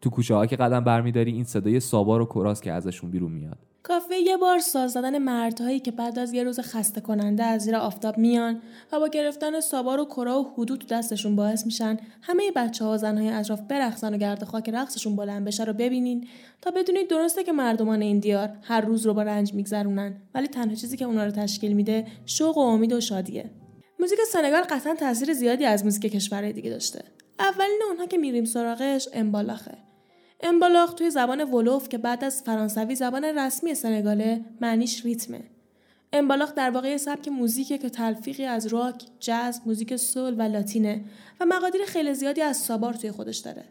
تو 0.00 0.10
کوچه 0.10 0.34
ها 0.34 0.46
که 0.46 0.56
قدم 0.56 0.84
برمیداری 0.84 1.32
این 1.32 1.44
صدای 1.44 1.80
سابار 1.80 2.20
و 2.20 2.24
کراس 2.24 2.60
که 2.60 2.72
ازشون 2.72 3.10
بیرون 3.10 3.32
میاد. 3.32 3.58
کافه 3.82 4.16
یه 4.16 4.36
بار 4.36 4.58
ساز 4.58 4.92
زدن 4.92 5.18
مردهایی 5.18 5.80
که 5.80 5.90
بعد 5.90 6.18
از 6.18 6.32
یه 6.32 6.42
روز 6.42 6.60
خسته 6.60 7.00
کننده 7.00 7.44
از 7.44 7.62
زیر 7.62 7.76
آفتاب 7.76 8.18
میان 8.18 8.62
و 8.92 9.00
با 9.00 9.08
گرفتن 9.08 9.60
سابار 9.60 10.00
و 10.00 10.04
کرا 10.04 10.42
و 10.42 10.52
حدود 10.56 10.86
دستشون 10.86 11.36
باعث 11.36 11.66
میشن 11.66 11.96
همه 12.22 12.50
بچه 12.56 12.84
ها 12.84 12.94
و 12.94 12.98
زنهای 12.98 13.28
اطراف 13.28 13.60
برقصن 13.60 14.14
و 14.14 14.16
گرد 14.16 14.44
خاک 14.44 14.68
رقصشون 14.68 15.16
بلند 15.16 15.44
بشه 15.44 15.64
رو 15.64 15.72
ببینین 15.72 16.28
تا 16.60 16.70
بدونید 16.70 17.08
درسته 17.08 17.44
که 17.44 17.52
مردمان 17.52 18.02
این 18.02 18.18
دیار 18.18 18.50
هر 18.62 18.80
روز 18.80 19.06
رو 19.06 19.14
با 19.14 19.22
رنج 19.22 19.54
میگذرونن 19.54 20.16
ولی 20.34 20.48
تنها 20.48 20.74
چیزی 20.74 20.96
که 20.96 21.04
اونا 21.04 21.24
رو 21.24 21.30
تشکیل 21.30 21.72
میده 21.72 22.06
شوق 22.26 22.58
و 22.58 22.60
امید 22.60 22.92
و 22.92 23.00
شادیه. 23.00 23.50
موزیک 23.98 24.18
سنگال 24.32 24.62
قطعا 24.62 24.94
تاثیر 24.94 25.32
زیادی 25.32 25.64
از 25.64 25.84
موزیک 25.84 26.12
کشورهای 26.12 26.52
دیگه 26.52 26.70
داشته. 26.70 27.04
اولین 27.38 27.80
اونها 27.88 28.06
که 28.06 28.18
میریم 28.18 28.44
سراغش 28.44 29.08
امبالاخه. 29.12 29.91
امبالاخ 30.42 30.94
توی 30.94 31.10
زبان 31.10 31.44
ولوف 31.44 31.88
که 31.88 31.98
بعد 31.98 32.24
از 32.24 32.42
فرانسوی 32.42 32.94
زبان 32.94 33.24
رسمی 33.24 33.74
سنگاله 33.74 34.44
معنیش 34.60 35.04
ریتمه. 35.04 35.40
امبالاخ 36.12 36.54
در 36.54 36.70
واقع 36.70 36.96
سبک 36.96 37.28
موزیکه 37.28 37.78
که 37.78 37.90
تلفیقی 37.90 38.44
از 38.44 38.66
راک، 38.66 39.04
جاز، 39.20 39.60
موزیک 39.66 39.96
سول 39.96 40.34
و 40.34 40.42
لاتینه 40.42 41.04
و 41.40 41.46
مقادیر 41.46 41.84
خیلی 41.86 42.14
زیادی 42.14 42.40
از 42.40 42.56
سابار 42.56 42.94
توی 42.94 43.10
خودش 43.10 43.38
داره. 43.38 43.64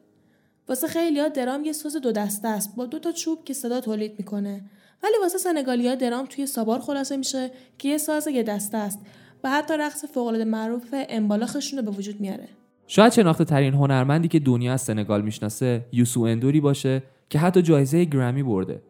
واسه 0.68 0.88
خیلی‌ها 0.88 1.28
درام 1.28 1.66
یه 1.66 1.74
ساز 1.74 1.96
دو 1.96 2.12
دسته 2.12 2.48
است 2.48 2.76
با 2.76 2.86
دو 2.86 3.00
تا 3.00 3.12
چوب 3.12 3.44
که 3.44 3.54
صدا 3.54 3.82
تولید 3.82 4.16
می‌کنه. 4.18 4.62
ولی 5.04 5.14
واسه 5.22 5.38
سنگالیا 5.38 5.96
درام 5.96 6.26
توی 6.26 6.46
سابار 6.46 6.80
خلاصه 6.80 7.18
میشه 7.18 7.52
که 7.78 7.90
یه 7.90 7.98
ساز 7.98 8.28
یه 8.28 8.44
دسته 8.44 8.78
است 8.78 9.00
و 9.44 9.50
حتی 9.50 9.74
رقص 9.74 10.06
فوق‌العاده 10.06 10.46
معروف 10.46 10.88
امبالاخشون 10.92 11.80
رو 11.80 11.86
به 11.86 11.92
وجود 11.92 12.22
میاره. 12.22 12.48
شاید 12.88 13.14
شناخته 13.14 13.46
ترین 13.46 13.74
هنرمندی 13.74 14.28
که 14.28 14.40
دنیا 14.40 14.74
از 14.74 14.82
سنگال 14.82 15.22
می‌شناسه 15.22 15.86
یوسو 15.92 16.22
اندوری 16.22 16.62
باشه 16.62 17.04
که 17.30 17.40
حتی 17.40 17.62
جایزه 17.62 18.06
گرمی 18.06 18.44
برده. 18.44 18.82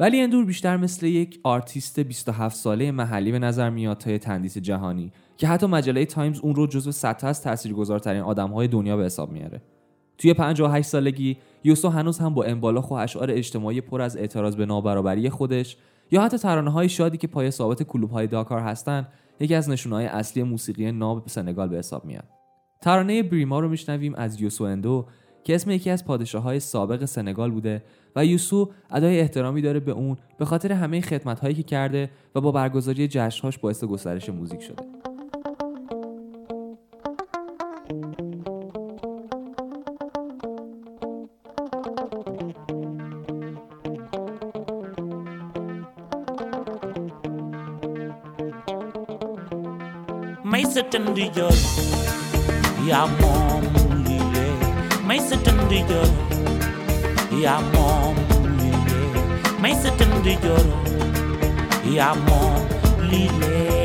ولی 0.00 0.20
اندور 0.20 0.44
بیشتر 0.44 0.76
مثل 0.76 1.06
یک 1.06 1.40
آرتیست 1.42 2.00
27 2.00 2.56
ساله 2.56 2.90
محلی 2.90 3.32
به 3.32 3.38
نظر 3.38 3.70
میاد 3.70 3.98
تا 3.98 4.18
تندیس 4.18 4.58
جهانی 4.58 5.12
که 5.36 5.48
حتی 5.48 5.66
مجله 5.66 6.04
تایمز 6.04 6.40
اون 6.40 6.54
رو 6.54 6.66
جزو 6.66 6.92
100 6.92 7.20
از 7.22 7.42
تاثیرگذارترین 7.42 8.22
آدمهای 8.22 8.68
دنیا 8.68 8.96
به 8.96 9.04
حساب 9.04 9.32
میاره. 9.32 9.62
توی 10.18 10.34
58 10.34 10.88
سالگی 10.88 11.36
یوسو 11.64 11.88
هنوز 11.88 12.18
هم 12.18 12.34
با 12.34 12.44
انبالاخ 12.44 12.90
و 12.90 12.94
اشعار 12.94 13.30
اجتماعی 13.30 13.80
پر 13.80 14.02
از 14.02 14.16
اعتراض 14.16 14.56
به 14.56 14.66
نابرابری 14.66 15.30
خودش 15.30 15.76
یا 16.10 16.22
حتی 16.22 16.38
ترانه 16.38 16.70
های 16.70 16.88
شادی 16.88 17.16
که 17.16 17.26
پای 17.26 17.50
ثابت 17.50 17.82
کلوب 17.82 18.10
های 18.10 18.26
داکار 18.26 18.60
هستن 18.60 19.08
یکی 19.40 19.54
از 19.54 19.70
نشونه 19.70 19.96
اصلی 19.96 20.42
موسیقی 20.42 20.92
ناب 20.92 21.28
سنگال 21.28 21.68
به 21.68 21.78
حساب 21.78 22.04
میاد. 22.04 22.41
ترانه 22.82 23.22
بریما 23.22 23.60
رو 23.60 23.68
میشنویم 23.68 24.14
از 24.14 24.40
یوسو 24.40 24.64
اندو 24.64 25.06
که 25.44 25.54
اسم 25.54 25.70
یکی 25.70 25.90
از 25.90 26.04
پادشاه 26.04 26.42
های 26.42 26.60
سابق 26.60 27.04
سنگال 27.04 27.50
بوده 27.50 27.82
و 28.16 28.26
یوسو 28.26 28.70
ادای 28.90 29.20
احترامی 29.20 29.62
داره 29.62 29.80
به 29.80 29.92
اون 29.92 30.16
به 30.38 30.44
خاطر 30.44 30.72
همه 30.72 31.00
خدمت 31.00 31.40
هایی 31.40 31.54
که 31.54 31.62
کرده 31.62 32.10
و 32.34 32.40
با 32.40 32.52
برگزاری 32.52 33.08
جشنهاش 33.08 33.58
باعث 33.58 33.84
گسترش 33.84 34.28
موزیک 34.28 34.62
شده. 34.62 34.82
May 50.44 52.01
yaa 52.88 53.06
moom 53.20 53.62
li 54.06 54.18
may 55.08 55.20
sa 55.28 55.36
tënd 59.98 60.26
joro 60.42 60.76
yaa 61.96 62.14
moom 62.26 62.62
li 63.10 63.22
may 63.40 63.81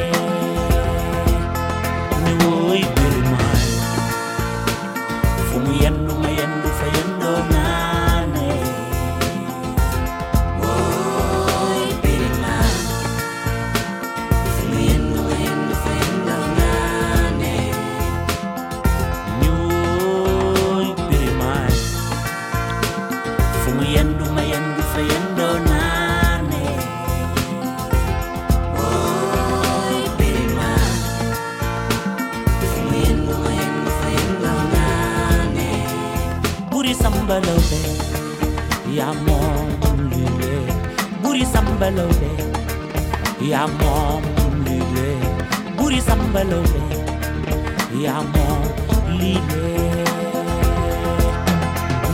mom 44.36 44.54
lile 44.65 45.10
buri 45.78 46.00
sambalo 46.08 46.60
le 46.74 46.86
ya 48.04 48.15
mom 48.34 48.62
lile 49.20 49.76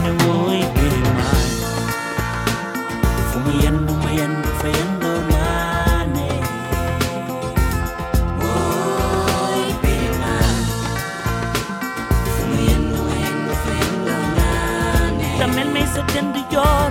ne 0.02 0.10
woi 0.22 0.60
be 0.74 0.88
mai 1.16 1.46
fumayan 3.30 3.76
mumayan 3.86 4.34
fayan 4.60 4.90
do 5.02 5.12
mane 5.30 6.30
woi 8.42 9.66
be 9.82 9.94
mai 10.20 10.54
fumayan 12.34 12.82
mumayan 12.90 13.38
fayan 13.64 13.94
do 14.06 14.16
mane 14.36 15.26
tamel 15.40 15.68
me 15.74 15.82
se 15.94 16.02
tendu 16.12 16.42
llor 16.52 16.90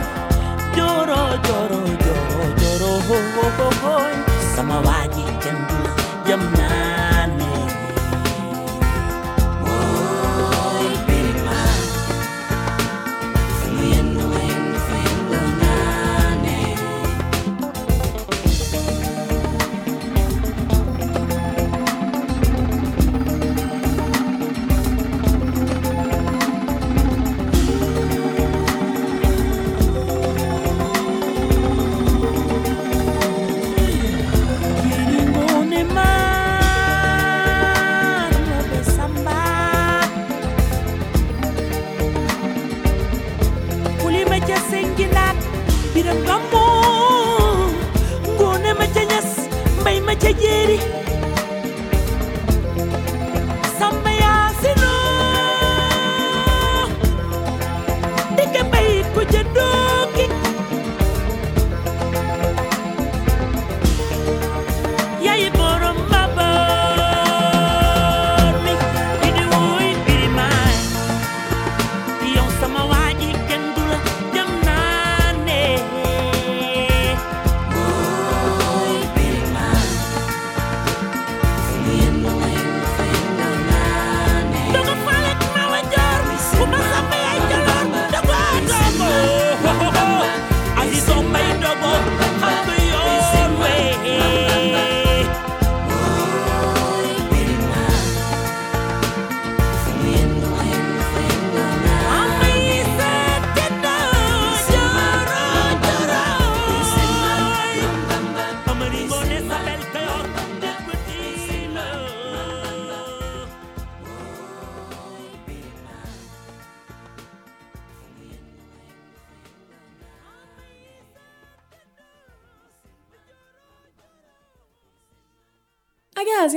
lloro 0.78 1.22
lloro 1.48 1.82
lloro 2.04 2.46
lloro 2.62 2.92
ho 3.08 3.18
ho 3.36 3.46
ho 3.58 3.70
ho 3.84 3.98
come 4.64 4.72
a 4.72 5.13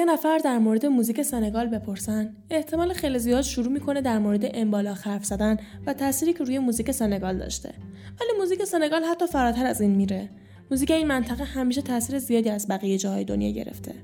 نفر 0.06 0.38
در 0.38 0.58
مورد 0.58 0.86
موزیک 0.86 1.22
سنگال 1.22 1.66
بپرسن. 1.66 2.36
احتمال 2.50 2.92
خیلی 2.92 3.18
زیاد 3.18 3.42
شروع 3.42 3.72
می‌کنه 3.72 4.00
در 4.00 4.18
مورد 4.18 4.50
امبالا 4.54 4.94
حرف 4.94 5.24
زدن 5.24 5.56
و 5.86 5.92
تأثیری 5.92 6.32
که 6.32 6.44
روی 6.44 6.58
موزیک 6.58 6.90
سنگال 6.90 7.38
داشته. 7.38 7.74
ولی 8.20 8.38
موزیک 8.38 8.64
سنگال 8.64 9.04
حتی 9.04 9.26
فراتر 9.26 9.66
از 9.66 9.80
این 9.80 9.90
میره. 9.90 10.30
موزیک 10.70 10.90
این 10.90 11.06
منطقه 11.06 11.44
همیشه 11.44 11.82
تاثیر 11.82 12.18
زیادی 12.18 12.50
از 12.50 12.68
بقیه 12.68 12.98
جاهای 12.98 13.24
دنیا 13.24 13.50
گرفته. 13.50 13.94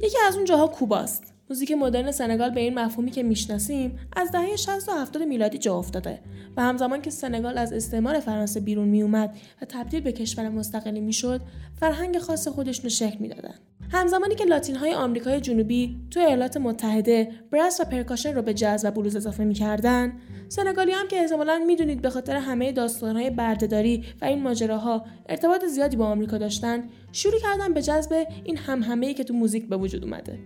یکی 0.00 0.16
از 0.28 0.36
اون 0.36 0.44
جاها 0.44 0.66
کوباست. 0.66 1.27
موزیک 1.50 1.72
مدرن 1.72 2.10
سنگال 2.10 2.50
به 2.50 2.60
این 2.60 2.78
مفهومی 2.78 3.10
که 3.10 3.22
می‌شناسیم 3.22 3.98
از 4.16 4.32
دهه 4.32 4.56
60 4.56 4.88
و 4.88 4.92
70 4.92 5.22
میلادی 5.22 5.58
جا 5.58 5.78
افتاده 5.78 6.20
و 6.56 6.62
همزمان 6.62 7.02
که 7.02 7.10
سنگال 7.10 7.58
از 7.58 7.72
استعمار 7.72 8.20
فرانسه 8.20 8.60
بیرون 8.60 8.88
می 8.88 9.02
اومد 9.02 9.36
و 9.62 9.64
تبدیل 9.64 10.00
به 10.00 10.12
کشور 10.12 10.48
مستقلی 10.48 11.00
می‌شد 11.00 11.40
فرهنگ 11.80 12.18
خاص 12.18 12.48
خودشون 12.48 12.82
رو 12.82 12.90
شکل 12.90 13.18
می‌دادن. 13.18 13.54
همزمانی 13.92 14.34
که 14.34 14.44
لاتین 14.44 14.76
های 14.76 14.94
آمریکای 14.94 15.40
جنوبی 15.40 15.96
تو 16.10 16.20
ایالات 16.20 16.56
متحده 16.56 17.28
برس 17.50 17.80
و 17.80 17.84
پرکاشن 17.84 18.34
رو 18.34 18.42
به 18.42 18.54
جاز 18.54 18.84
و 18.84 18.90
بلوز 18.90 19.16
اضافه 19.16 19.44
می‌کردن 19.44 20.12
سنگالی 20.48 20.92
هم 20.92 21.08
که 21.08 21.16
احتمالا 21.20 21.64
می‌دونید 21.66 22.02
به 22.02 22.10
خاطر 22.10 22.36
همه 22.36 22.72
داستانهای 22.72 23.30
بردهداری 23.30 24.04
و 24.20 24.24
این 24.24 24.42
ماجراها 24.42 25.04
ارتباط 25.28 25.64
زیادی 25.64 25.96
با 25.96 26.06
آمریکا 26.06 26.38
داشتن 26.38 26.84
شروع 27.12 27.40
کردن 27.40 27.74
به 27.74 27.82
جذب 27.82 28.26
این 28.44 28.56
همهمه‌ای 28.56 29.14
که 29.14 29.24
تو 29.24 29.34
موزیک 29.34 29.68
به 29.68 29.76
وجود 29.76 30.04
اومده. 30.04 30.38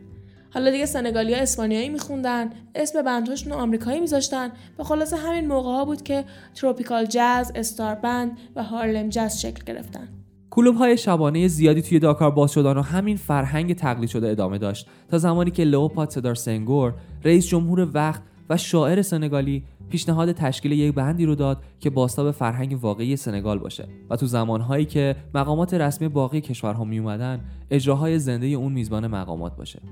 حالا 0.55 0.71
دیگه 0.71 0.87
سنگالیا 0.87 1.38
اسپانیایی 1.38 1.88
میخوندن. 1.88 2.51
اسم 2.75 3.03
بندهاشون 3.03 3.53
رو 3.53 3.59
آمریکایی 3.59 4.01
میذاشتن. 4.01 4.53
و 4.79 4.83
خلاصه 4.83 5.17
همین 5.17 5.47
موقع 5.47 5.71
ها 5.71 5.85
بود 5.85 6.03
که 6.03 6.25
تروپیکال 6.55 7.07
جاز، 7.07 7.53
استار 7.55 7.95
بند 7.95 8.38
و 8.57 8.62
هارلم 8.62 9.09
جاز 9.09 9.41
شکل 9.41 9.65
گرفتن. 9.67 10.09
کلوب 10.51 10.77
های 10.77 10.97
شبانه 10.97 11.49
زیادی 11.49 11.83
توی 11.83 11.99
داکار 11.99 12.31
باز 12.31 12.53
شدن 12.53 12.77
و 12.77 12.83
همین 12.83 13.17
فرهنگ 13.17 13.75
تقلید 13.75 14.09
شده 14.09 14.31
ادامه 14.31 14.59
داشت 14.59 14.88
تا 15.09 15.19
زمانی 15.19 15.51
که 15.51 15.65
لئوپاد 15.65 16.11
سدار 16.11 16.35
سنگور 16.35 16.95
رئیس 17.25 17.47
جمهور 17.47 17.88
وقت 17.95 18.23
و 18.51 18.57
شاعر 18.57 19.03
سنگالی 19.03 19.65
پیشنهاد 19.91 20.33
تشکیل 20.33 20.73
یک 20.73 20.95
بندی 20.95 21.27
رو 21.27 21.35
داد 21.35 21.62
که 21.81 21.91
بازتاب 21.91 22.31
فرهنگ 22.31 22.79
واقعی 22.81 23.17
سنگال 23.17 23.59
باشه 23.59 23.88
و 24.11 24.17
تو 24.17 24.27
زمانهایی 24.27 24.85
که 24.85 25.17
مقامات 25.35 25.75
رسمی 25.75 26.09
باقی 26.09 26.41
کشورها 26.41 26.85
می 26.85 26.99
اومدن 26.99 27.41
اجراهای 27.71 28.19
زنده 28.19 28.47
اون 28.47 28.73
میزبان 28.73 29.07
مقامات 29.07 29.57
باشه. 29.57 29.83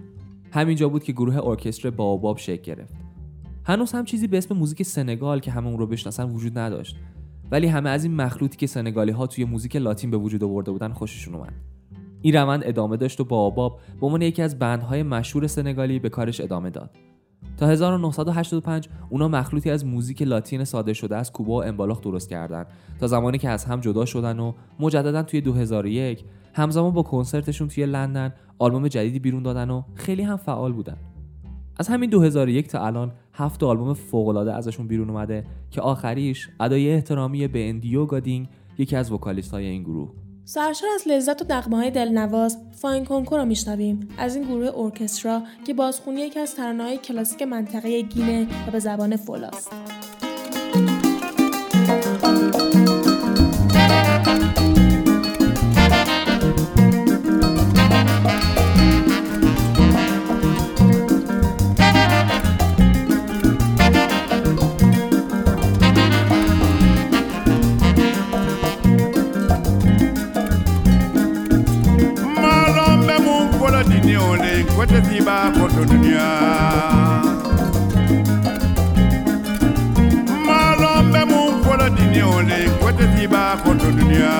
همینجا 0.53 0.89
بود 0.89 1.05
که 1.05 1.13
گروه 1.13 1.47
ارکستر 1.47 1.91
باباب 1.91 2.39
شکل 2.39 2.63
گرفت. 2.63 2.95
هنوز 3.65 3.93
هم 3.93 4.05
چیزی 4.05 4.27
به 4.27 4.39
اسم 4.39 4.55
موزیک 4.55 4.83
سنگال 4.83 5.41
که 5.41 5.51
همه 5.51 5.67
اون 5.67 5.79
رو 5.79 5.87
بشناسن 5.87 6.31
وجود 6.31 6.59
نداشت. 6.59 6.97
ولی 7.51 7.67
همه 7.67 7.91
از 7.91 8.05
این 8.05 8.15
مخلوطی 8.15 8.57
که 8.57 8.67
سنگالی 8.67 9.13
ها 9.13 9.27
توی 9.27 9.45
موزیک 9.45 9.77
لاتین 9.77 10.11
به 10.11 10.17
وجود 10.17 10.45
آورده 10.45 10.71
بودن 10.71 10.93
خوششون 10.93 11.35
اومد. 11.35 11.53
این 12.23 12.35
روند 12.35 12.63
ادامه 12.65 12.97
داشت 12.97 13.21
و 13.21 13.25
باباب 13.25 13.81
به 14.01 14.07
عنوان 14.07 14.23
یکی 14.23 14.43
از 14.43 14.59
بندهای 14.59 15.03
مشهور 15.03 15.47
سنگالی 15.47 15.99
به 15.99 16.09
کارش 16.09 16.41
ادامه 16.41 16.71
داد. 16.71 16.91
تا 17.57 17.67
1985 17.67 18.89
اونا 19.09 19.29
مخلوطی 19.29 19.71
از 19.71 19.87
موزیک 19.87 20.23
لاتین 20.23 20.65
صادر 20.65 20.93
شده 20.93 21.17
از 21.17 21.33
کوبا 21.33 21.55
و 21.55 21.65
امبالاخ 21.65 22.01
درست 22.01 22.29
کردن. 22.29 22.65
تا 23.01 23.07
زمانی 23.07 23.39
که 23.39 23.49
از 23.49 23.65
هم 23.65 23.81
جدا 23.81 24.05
شدن 24.05 24.39
و 24.39 24.53
مجددا 24.81 25.23
توی 25.23 25.41
2001 25.41 26.25
همزمان 26.55 26.93
با 26.93 27.03
کنسرتشون 27.03 27.69
توی 27.69 27.87
لندن 27.87 28.33
آلبوم 28.59 28.89
جدیدی 28.89 29.19
بیرون 29.19 29.43
دادن 29.43 29.71
و 29.71 29.83
خیلی 29.95 30.23
هم 30.23 30.37
فعال 30.37 30.73
بودن. 30.73 30.97
از 31.77 31.89
همین 31.89 32.11
2001 32.11 32.69
تا 32.69 32.87
الان 32.87 33.13
هفت 33.35 33.63
آلبوم 33.63 33.95
فوق‌العاده 33.95 34.55
ازشون 34.55 34.89
بیرون 34.89 35.11
اومده 35.11 35.45
که 35.71 35.81
آخریش 35.81 36.49
ادای 36.61 36.93
احترامی 36.93 37.49
به 37.49 37.69
اندیوگا 37.69 38.07
دینگ 38.07 38.49
یکی 38.79 38.97
از 38.97 39.13
vocalist 39.13 39.51
های 39.51 39.67
این 39.67 39.83
گروه. 39.83 40.11
سرشار 40.53 40.91
از 40.95 41.09
لذت 41.09 41.43
و 41.43 41.45
نغمه 41.55 41.77
های 41.77 41.91
دلنواز 41.91 42.59
فاین 42.73 43.05
کنکو 43.05 43.37
رو 43.37 43.45
میشنویم. 43.45 44.09
از 44.19 44.37
این 44.37 44.45
گروه 44.45 44.79
ارکسترا 44.79 45.43
که 45.67 45.75
بازخونی 45.75 46.21
یکی 46.21 46.41
از 46.41 46.55
ترانه‌های 46.55 46.99
کلاسیک 46.99 47.43
منطقه 47.43 48.03
گینه 48.03 48.47
و 48.69 48.71
به 48.71 48.79
زبان 48.79 49.17
فولاست. 49.17 49.73
wata 74.81 75.01
ziba 75.01 75.53
kwato 75.59 75.85
duniya 75.85 76.27
malon 80.47 81.05
bɛ 81.13 81.21
mun 81.31 81.53
fɔlɔ 81.65 81.87
dini 81.97 82.21
o 82.23 82.41
le 82.49 82.61
wata 82.85 83.05
ziba 83.15 83.41
kwato 83.63 83.89
duniya 83.97 84.33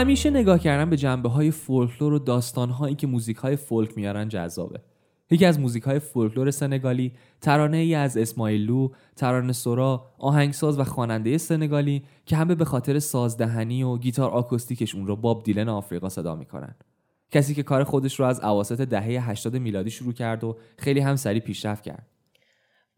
همیشه 0.00 0.30
نگاه 0.30 0.58
کردن 0.58 0.90
به 0.90 0.96
جنبه 0.96 1.28
های 1.28 1.50
فولکلور 1.50 2.12
و 2.12 2.18
داستان 2.18 2.70
هایی 2.70 2.94
که 2.94 3.06
موزیک 3.06 3.36
های 3.36 3.56
فولک 3.56 3.96
میارن 3.96 4.28
جذابه 4.28 4.80
یکی 5.30 5.44
از 5.44 5.60
موزیک 5.60 5.82
های 5.82 5.98
فولکلور 5.98 6.50
سنگالی 6.50 7.12
ترانه 7.40 7.76
ای 7.76 7.94
از 7.94 8.16
اسماعیل 8.16 8.66
لو، 8.66 8.88
ترانه 9.16 9.52
سورا، 9.52 10.06
آهنگساز 10.18 10.78
و 10.78 10.84
خواننده 10.84 11.38
سنگالی 11.38 12.02
که 12.26 12.36
همه 12.36 12.54
به 12.54 12.64
خاطر 12.64 12.98
سازدهنی 12.98 13.82
و 13.82 13.96
گیتار 13.96 14.30
آکوستیکش 14.30 14.94
اون 14.94 15.06
رو 15.06 15.16
باب 15.16 15.42
دیلن 15.42 15.68
آفریقا 15.68 16.08
صدا 16.08 16.34
می‌کنن. 16.34 16.74
کسی 17.30 17.54
که 17.54 17.62
کار 17.62 17.84
خودش 17.84 18.20
رو 18.20 18.26
از 18.26 18.40
اواسط 18.40 18.80
دهه 18.80 19.30
80 19.30 19.56
میلادی 19.56 19.90
شروع 19.90 20.12
کرد 20.12 20.44
و 20.44 20.56
خیلی 20.78 21.00
هم 21.00 21.16
سریع 21.16 21.40
پیشرفت 21.40 21.82
کرد. 21.82 22.06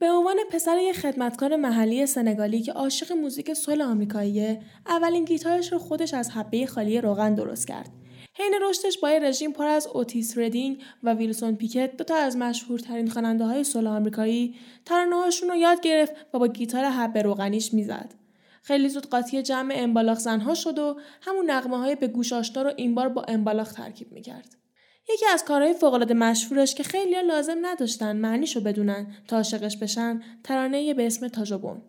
به 0.02 0.10
عنوان 0.10 0.36
پسر 0.50 0.78
یک 0.78 0.98
خدمتکار 0.98 1.56
محلی 1.56 2.06
سنگالی 2.06 2.62
که 2.62 2.72
عاشق 2.72 3.12
موزیک 3.12 3.52
سول 3.52 3.82
آمریکاییه 3.82 4.60
اولین 4.86 5.24
گیتارش 5.24 5.72
رو 5.72 5.78
خودش 5.78 6.14
از 6.14 6.30
حلب 6.30 6.66
خالی 6.66 7.00
روغن 7.00 7.34
درست 7.34 7.68
کرد. 7.68 7.90
حین 8.34 8.54
رشدش 8.62 8.98
با 8.98 9.10
یه 9.10 9.18
رژیم 9.18 9.52
پر 9.52 9.66
از 9.66 9.86
اوتیس 9.86 10.38
ردینگ 10.38 10.82
و 11.02 11.14
ویلسون 11.14 11.56
پیکت 11.56 11.96
دو 11.96 12.04
تا 12.04 12.16
از 12.16 12.36
مشهورترین 12.36 13.10
خواننده 13.10 13.44
های 13.44 13.64
سول 13.64 13.86
آمریکایی 13.86 14.54
ترانه‌هاشون 14.84 15.48
رو 15.48 15.56
یاد 15.56 15.80
گرفت 15.80 16.12
و 16.34 16.38
با 16.38 16.48
گیتار 16.48 16.84
حلب 16.84 17.22
روغنیش 17.22 17.74
می‌زد. 17.74 18.14
خیلی 18.62 18.88
زود 18.88 19.06
قاطی 19.06 19.42
جمع 19.42 19.74
امبالاخ 19.76 20.18
زنها 20.18 20.54
شد 20.54 20.78
و 20.78 20.96
همون 21.20 21.50
نغمه 21.50 21.78
های 21.78 21.94
به 21.94 22.08
گوش 22.08 22.32
آشنا 22.32 22.62
رو 22.62 22.72
این 22.76 22.94
بار 22.94 23.08
با 23.08 23.22
امبالاخ 23.22 23.72
ترکیب 23.72 24.12
می‌کرد. 24.12 24.61
یکی 25.08 25.26
از 25.32 25.44
کارهای 25.44 25.74
فوقالعاده 25.74 26.14
مشهورش 26.14 26.74
که 26.74 26.82
خیلی 26.82 27.14
لازم 27.28 27.56
نداشتن 27.62 28.16
معنیشو 28.16 28.60
بدونن 28.60 29.06
تا 29.28 29.36
عاشقش 29.36 29.76
بشن 29.76 30.20
ترانه 30.44 30.94
به 30.94 31.06
اسم 31.06 31.28
تاجابون 31.28 31.82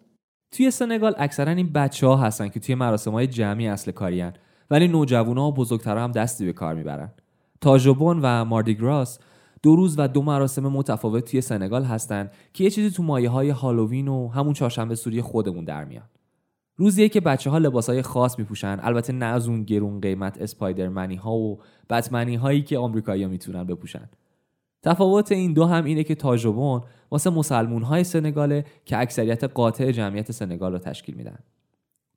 توی 0.52 0.72
سنگال 0.72 1.16
اکثرا 1.18 1.52
این 1.52 1.74
بچه 1.74 2.08
ها 2.08 2.16
هستن 2.16 2.50
که 2.50 2.60
توی 2.60 2.76
مراسم 2.76 3.12
های 3.12 3.28
جمعی 3.28 3.68
اصل 3.68 3.92
کارین 3.92 4.34
ولی 4.72 4.88
نوجوانا 4.88 5.48
و 5.48 5.54
بزرگترها 5.54 6.04
هم 6.04 6.12
دستی 6.12 6.46
به 6.46 6.54
کار 6.54 6.76
می‌برن. 6.76 7.12
تاجوبون 7.62 8.20
و 8.24 8.46
ماردیگراس 8.46 9.20
دو 9.64 9.76
روز 9.76 9.96
و 9.98 10.08
دو 10.08 10.22
مراسم 10.22 10.68
متفاوت 10.68 11.32
توی 11.32 11.42
سنگال 11.42 11.84
هستن 11.84 12.32
که 12.54 12.64
یه 12.64 12.70
چیزی 12.70 12.96
تو 12.96 13.04
مایه 13.04 13.30
های 13.30 13.50
هالووین 13.50 14.08
و 14.08 14.28
همون 14.28 14.54
چهارشنبه 14.54 14.96
سوری 14.96 15.22
خودمون 15.22 15.66
در 15.66 15.86
میان. 15.86 16.10
روزیه 16.76 17.10
که 17.10 17.22
بچه 17.22 17.50
ها 17.50 17.58
لباس 17.58 17.90
های 17.90 18.02
خاص 18.02 18.40
میپوشن. 18.40 18.80
البته 18.82 19.14
نه 19.14 19.26
از 19.26 19.48
اون 19.48 19.64
گرون 19.64 20.02
قیمت 20.02 20.42
اسپایدرمنی 20.42 21.16
ها 21.16 21.36
و 21.36 21.60
بتمنی 21.90 22.36
هایی 22.36 22.62
که 22.62 22.78
آمریکایی‌ها 22.78 23.30
می‌تونن 23.30 23.64
بپوشن. 23.64 24.10
تفاوت 24.84 25.32
این 25.32 25.54
دو 25.54 25.66
هم 25.66 25.86
اینه 25.86 26.04
که 26.04 26.16
تاجوبون 26.16 26.82
واسه 27.12 27.30
مسلمون 27.30 27.84
های 27.84 28.04
سنگاله 28.04 28.66
که 28.86 28.98
اکثریت 28.98 29.44
قاطع 29.44 29.92
جمعیت 29.92 30.32
سنگال 30.32 30.72
رو 30.72 30.80
تشکیل 30.80 31.16
میدن. 31.16 31.40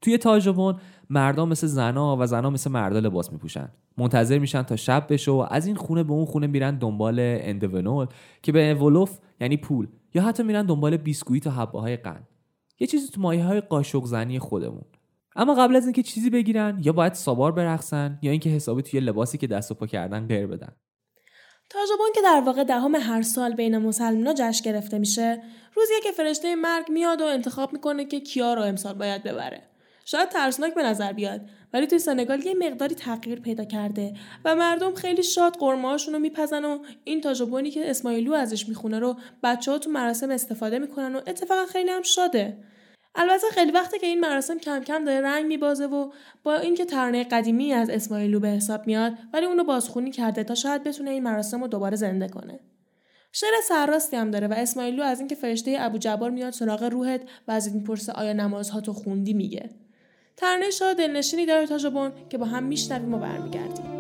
توی 0.01 0.19
تاجوبون 0.19 0.77
مردم 1.11 1.49
مثل 1.49 1.67
زنا 1.67 2.17
و 2.17 2.27
زنا 2.27 2.51
مثل 2.51 2.71
مردا 2.71 2.99
لباس 2.99 3.33
میپوشن. 3.33 3.69
منتظر 3.99 4.39
میشن 4.39 4.63
تا 4.63 4.77
شب 4.77 5.07
بشه 5.11 5.31
و 5.31 5.47
از 5.51 5.67
این 5.67 5.77
خونه 5.77 6.03
به 6.03 6.13
اون 6.13 6.25
خونه 6.25 6.47
میرن 6.47 6.79
دنبال 6.79 7.17
اندونول 7.21 8.07
که 8.43 8.53
به 8.53 8.75
ولوف 8.75 9.19
یعنی 9.41 9.57
پول 9.57 9.87
یا 10.15 10.23
حتی 10.23 10.43
میرن 10.43 10.67
دنبال 10.67 10.97
بیسکویت 10.97 11.47
و 11.47 11.51
حبه 11.51 11.81
های 11.81 11.97
قند. 11.97 12.29
یه 12.81 12.87
چیزی 12.87 13.09
تو 13.09 13.21
مایه 13.21 13.45
های 13.45 13.61
قاشق 13.61 14.05
زنی 14.05 14.39
خودمون. 14.39 14.85
اما 15.37 15.55
قبل 15.55 15.77
از 15.77 15.85
اینکه 15.85 16.03
چیزی 16.03 16.31
بگیرن 16.31 16.81
یا 16.83 16.93
باید 16.93 17.15
سابار 17.15 17.53
برقصن 17.53 18.19
یا 18.23 18.31
اینکه 18.31 18.51
حسابی 18.51 18.83
توی 18.83 19.01
لباسی 19.01 19.39
که 19.39 19.47
دست 19.47 19.71
و 19.71 19.75
پا 19.75 19.87
کردن 19.87 20.27
غیر 20.27 20.47
بدن. 20.47 20.77
تاجابون 21.71 22.09
که 22.15 22.21
در 22.23 22.43
واقع 22.47 22.65
دهم 22.65 22.95
هر 22.95 23.23
سال 23.23 23.55
بین 23.55 23.79
مسلمانا 23.79 24.35
جشن 24.39 24.65
گرفته 24.65 24.99
میشه 24.99 25.43
روزیه 25.75 26.01
که 26.03 26.13
فرشته 26.13 26.55
مرگ 26.55 26.91
میاد 26.91 27.21
و 27.21 27.25
انتخاب 27.25 27.73
می‌کنه 27.73 28.05
که 28.05 28.21
کیا 28.21 28.55
رو 28.55 28.63
امسال 28.63 28.95
باید 28.95 29.23
ببره. 29.23 29.76
شاید 30.09 30.29
ترسناک 30.29 30.75
به 30.75 30.83
نظر 30.83 31.13
بیاد 31.13 31.41
ولی 31.73 31.87
توی 31.87 31.99
سنگال 31.99 32.47
یه 32.47 32.55
مقداری 32.55 32.95
تغییر 32.95 33.41
پیدا 33.41 33.65
کرده 33.65 34.15
و 34.45 34.57
مردم 34.57 34.95
خیلی 34.95 35.23
شاد 35.23 35.57
قرمه‌هاشون 35.57 36.15
رو 36.15 36.21
میپزن 36.21 36.65
و 36.65 36.79
این 37.05 37.21
تاجابونی 37.21 37.71
که 37.71 37.91
اسماعیلو 37.91 38.33
ازش 38.33 38.69
می‌خونه 38.69 38.99
رو 38.99 39.17
بچه 39.43 39.71
ها 39.71 39.79
تو 39.79 39.91
مراسم 39.91 40.31
استفاده 40.31 40.79
می‌کنن 40.79 41.17
و 41.17 41.21
اتفاقا 41.27 41.67
خیلی 41.67 41.91
هم 41.91 42.03
شاده. 42.03 42.59
البته 43.15 43.47
خیلی 43.53 43.73
وقته 43.73 43.99
که 43.99 44.07
این 44.07 44.21
مراسم 44.21 44.59
کم 44.59 44.81
کم 44.81 45.05
داره 45.05 45.21
رنگ 45.21 45.47
میبازه 45.47 45.87
و 45.87 46.11
با 46.43 46.57
اینکه 46.57 46.85
ترانه 46.85 47.25
قدیمی 47.25 47.73
از 47.73 47.91
اسماعیلو 47.91 48.41
به 48.41 48.49
حساب 48.49 48.87
میاد 48.87 49.13
ولی 49.33 49.47
اونو 49.47 49.65
بازخونی 49.65 50.11
کرده 50.11 50.45
تا 50.45 50.55
شاید 50.55 50.83
بتونه 50.85 51.11
این 51.11 51.23
مراسم 51.23 51.61
رو 51.61 51.69
دوباره 51.69 51.97
زنده 51.97 52.29
کنه. 52.29 52.61
شعر 53.33 53.53
سرراستی 53.69 54.17
هم 54.17 54.31
داره 54.31 54.47
و 54.47 54.53
اسماعیلو 54.53 55.03
از 55.03 55.19
اینکه 55.19 55.35
فرشته 55.35 55.77
ابو 55.79 55.99
جبار 55.99 56.31
میاد 56.31 56.53
سراغ 56.53 56.83
روحت 56.83 57.21
و 57.49 57.53
از 57.53 57.67
این 57.67 57.85
پرسه 57.85 58.13
آیا 58.13 58.33
نمازها 58.33 58.81
تو 58.81 58.93
خوندی 58.93 59.35
میگه. 59.35 59.86
ترانه 60.37 60.71
شاد 60.71 60.97
دلنشینی 60.97 61.47
داره 61.47 61.67
تاجابون 61.67 62.13
که 62.31 62.39
با 62.39 62.47
هم 62.47 62.63
میشنویم 62.63 63.15
و 63.15 63.19
برمیگردیم. 63.19 63.96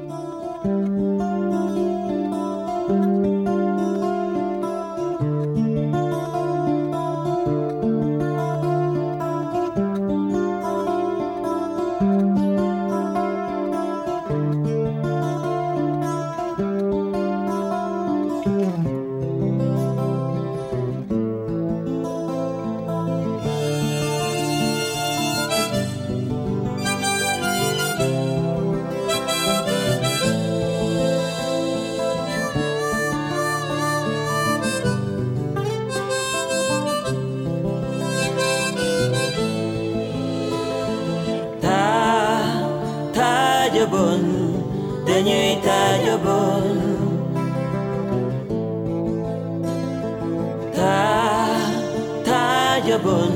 Tajabon 52.96 53.32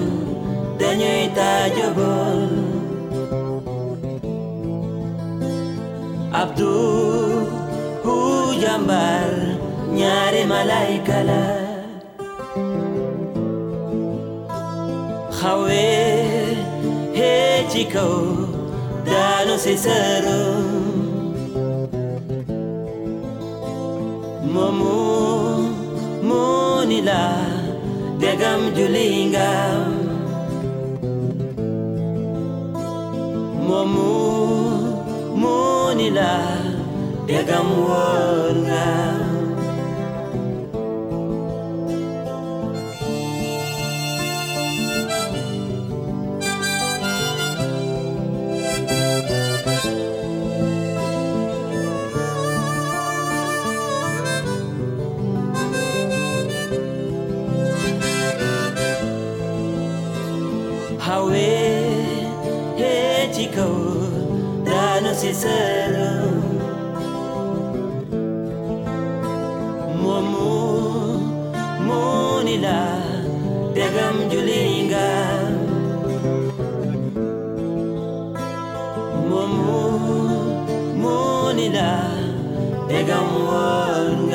dañuy 0.80 1.28
taajabal 1.36 2.40
Abdu 6.40 6.72
hu 8.04 8.14
jàmbar 8.62 9.28
ñaari 9.98 10.42
malayka 10.52 11.18
la. 11.28 11.44
Xawee 15.38 16.56
hee 17.18 17.58
ci 17.70 17.82
kaw 17.92 18.16
daanu 19.06 19.54
si 19.64 19.74
sëru 19.84 20.42
moomu 24.54 24.96
moo 26.28 26.80
ni 26.88 26.98
ndegam 28.20 28.60
julinga 28.76 29.48
momu 33.66 34.12
munila 35.40 36.32
ndegam 37.24 37.68
woon 37.88 38.60
disseram 65.40 66.36
Momo 69.96 71.16
Monila 71.80 73.00
degam 73.72 74.28
Julinga. 74.28 75.08
Momo 79.30 79.80
Monila 81.00 81.92
degam 82.88 83.28
Walu 83.48 84.29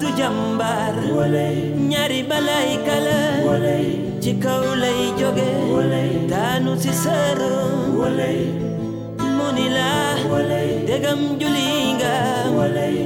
nattu 0.00 0.16
nyari 0.16 1.76
ñaari 1.90 2.20
balay 2.28 2.70
kala. 2.86 3.18
Ci 4.22 4.32
kaw 4.42 4.64
lay 4.82 5.00
joge. 5.18 5.50
Tanu 6.30 6.72
si 6.82 6.90
sëru 7.02 7.54
mu 9.36 9.46
ni 9.56 9.66
la 9.76 9.90
degam 10.88 11.20
julinga. 11.40 12.14
nga 12.56 12.96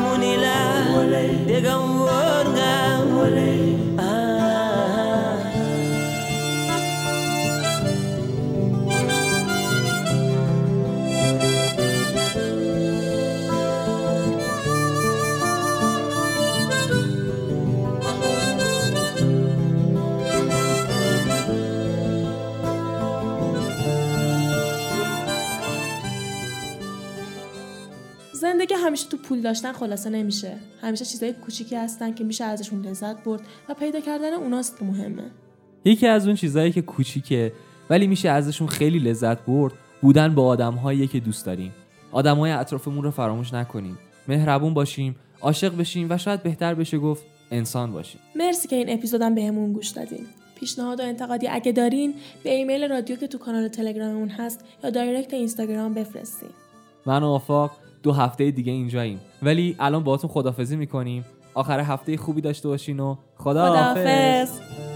monila. 0.00 0.56
ni 1.12 1.24
degam 1.48 1.84
wóor 2.00 2.46
nga 2.56 2.72
زندگی 28.68 28.84
همیشه 28.86 29.08
تو 29.08 29.16
پول 29.16 29.40
داشتن 29.40 29.72
خلاصه 29.72 30.10
نمیشه. 30.10 30.56
همیشه 30.80 31.04
چیزای 31.04 31.32
کوچیکی 31.32 31.76
هستن 31.76 32.14
که 32.14 32.24
میشه 32.24 32.44
ازشون 32.44 32.82
لذت 32.82 33.24
برد 33.24 33.40
و 33.68 33.74
پیدا 33.74 34.00
کردن 34.00 34.32
اوناست 34.32 34.78
که 34.78 34.84
مهمه. 34.84 35.30
یکی 35.84 36.06
از 36.06 36.26
اون 36.26 36.36
چیزهایی 36.36 36.72
که 36.72 36.82
کوچیکه 36.82 37.52
ولی 37.90 38.06
میشه 38.06 38.28
ازشون 38.28 38.68
خیلی 38.68 38.98
لذت 38.98 39.46
برد 39.46 39.72
بودن 40.02 40.34
با 40.34 40.46
آدمهایی 40.46 41.06
که 41.06 41.20
دوست 41.20 41.46
داریم. 41.46 41.72
آدمهای 42.12 42.50
اطرافمون 42.50 43.04
رو 43.04 43.10
فراموش 43.10 43.54
نکنیم. 43.54 43.98
مهربون 44.28 44.74
باشیم 44.74 45.16
عاشق 45.40 45.76
بشیم 45.76 46.06
و 46.10 46.18
شاید 46.18 46.42
بهتر 46.42 46.74
بشه 46.74 46.98
گفت 46.98 47.24
انسان 47.50 47.92
باشیم. 47.92 48.20
مرسی 48.36 48.68
که 48.68 48.76
این 48.76 48.90
اپیزودم 48.90 49.34
بهمون 49.34 49.72
گوش 49.72 49.88
دادین. 49.88 50.26
پیشنهاد 50.60 51.00
و 51.00 51.02
انتقادی 51.02 51.48
اگه 51.48 51.72
دارین 51.72 52.14
به 52.44 52.50
ایمیل 52.50 52.88
رادیو 52.88 53.16
که 53.16 53.26
تو 53.26 53.38
کانال 53.38 53.68
تلگراممون 53.68 54.28
هست 54.28 54.64
یا 54.84 54.90
دایرکت 54.90 55.34
اینستاگرام 55.34 55.94
بفرستین. 55.94 56.50
من 57.06 57.22
و 57.22 57.26
آفاق 57.26 57.70
دو 58.08 58.14
هفته 58.14 58.50
دیگه 58.50 58.72
اینجاییم. 58.72 59.20
ولی 59.42 59.76
الان 59.78 60.04
باهاتون 60.04 60.30
خدافزی 60.30 60.76
می‌کنیم. 60.76 61.24
آخر 61.54 61.80
هفته 61.80 62.16
خوبی 62.16 62.40
داشته 62.40 62.68
باشین 62.68 63.00
و 63.00 63.16
خدا 63.36 63.70
خداحافظ. 63.70 64.87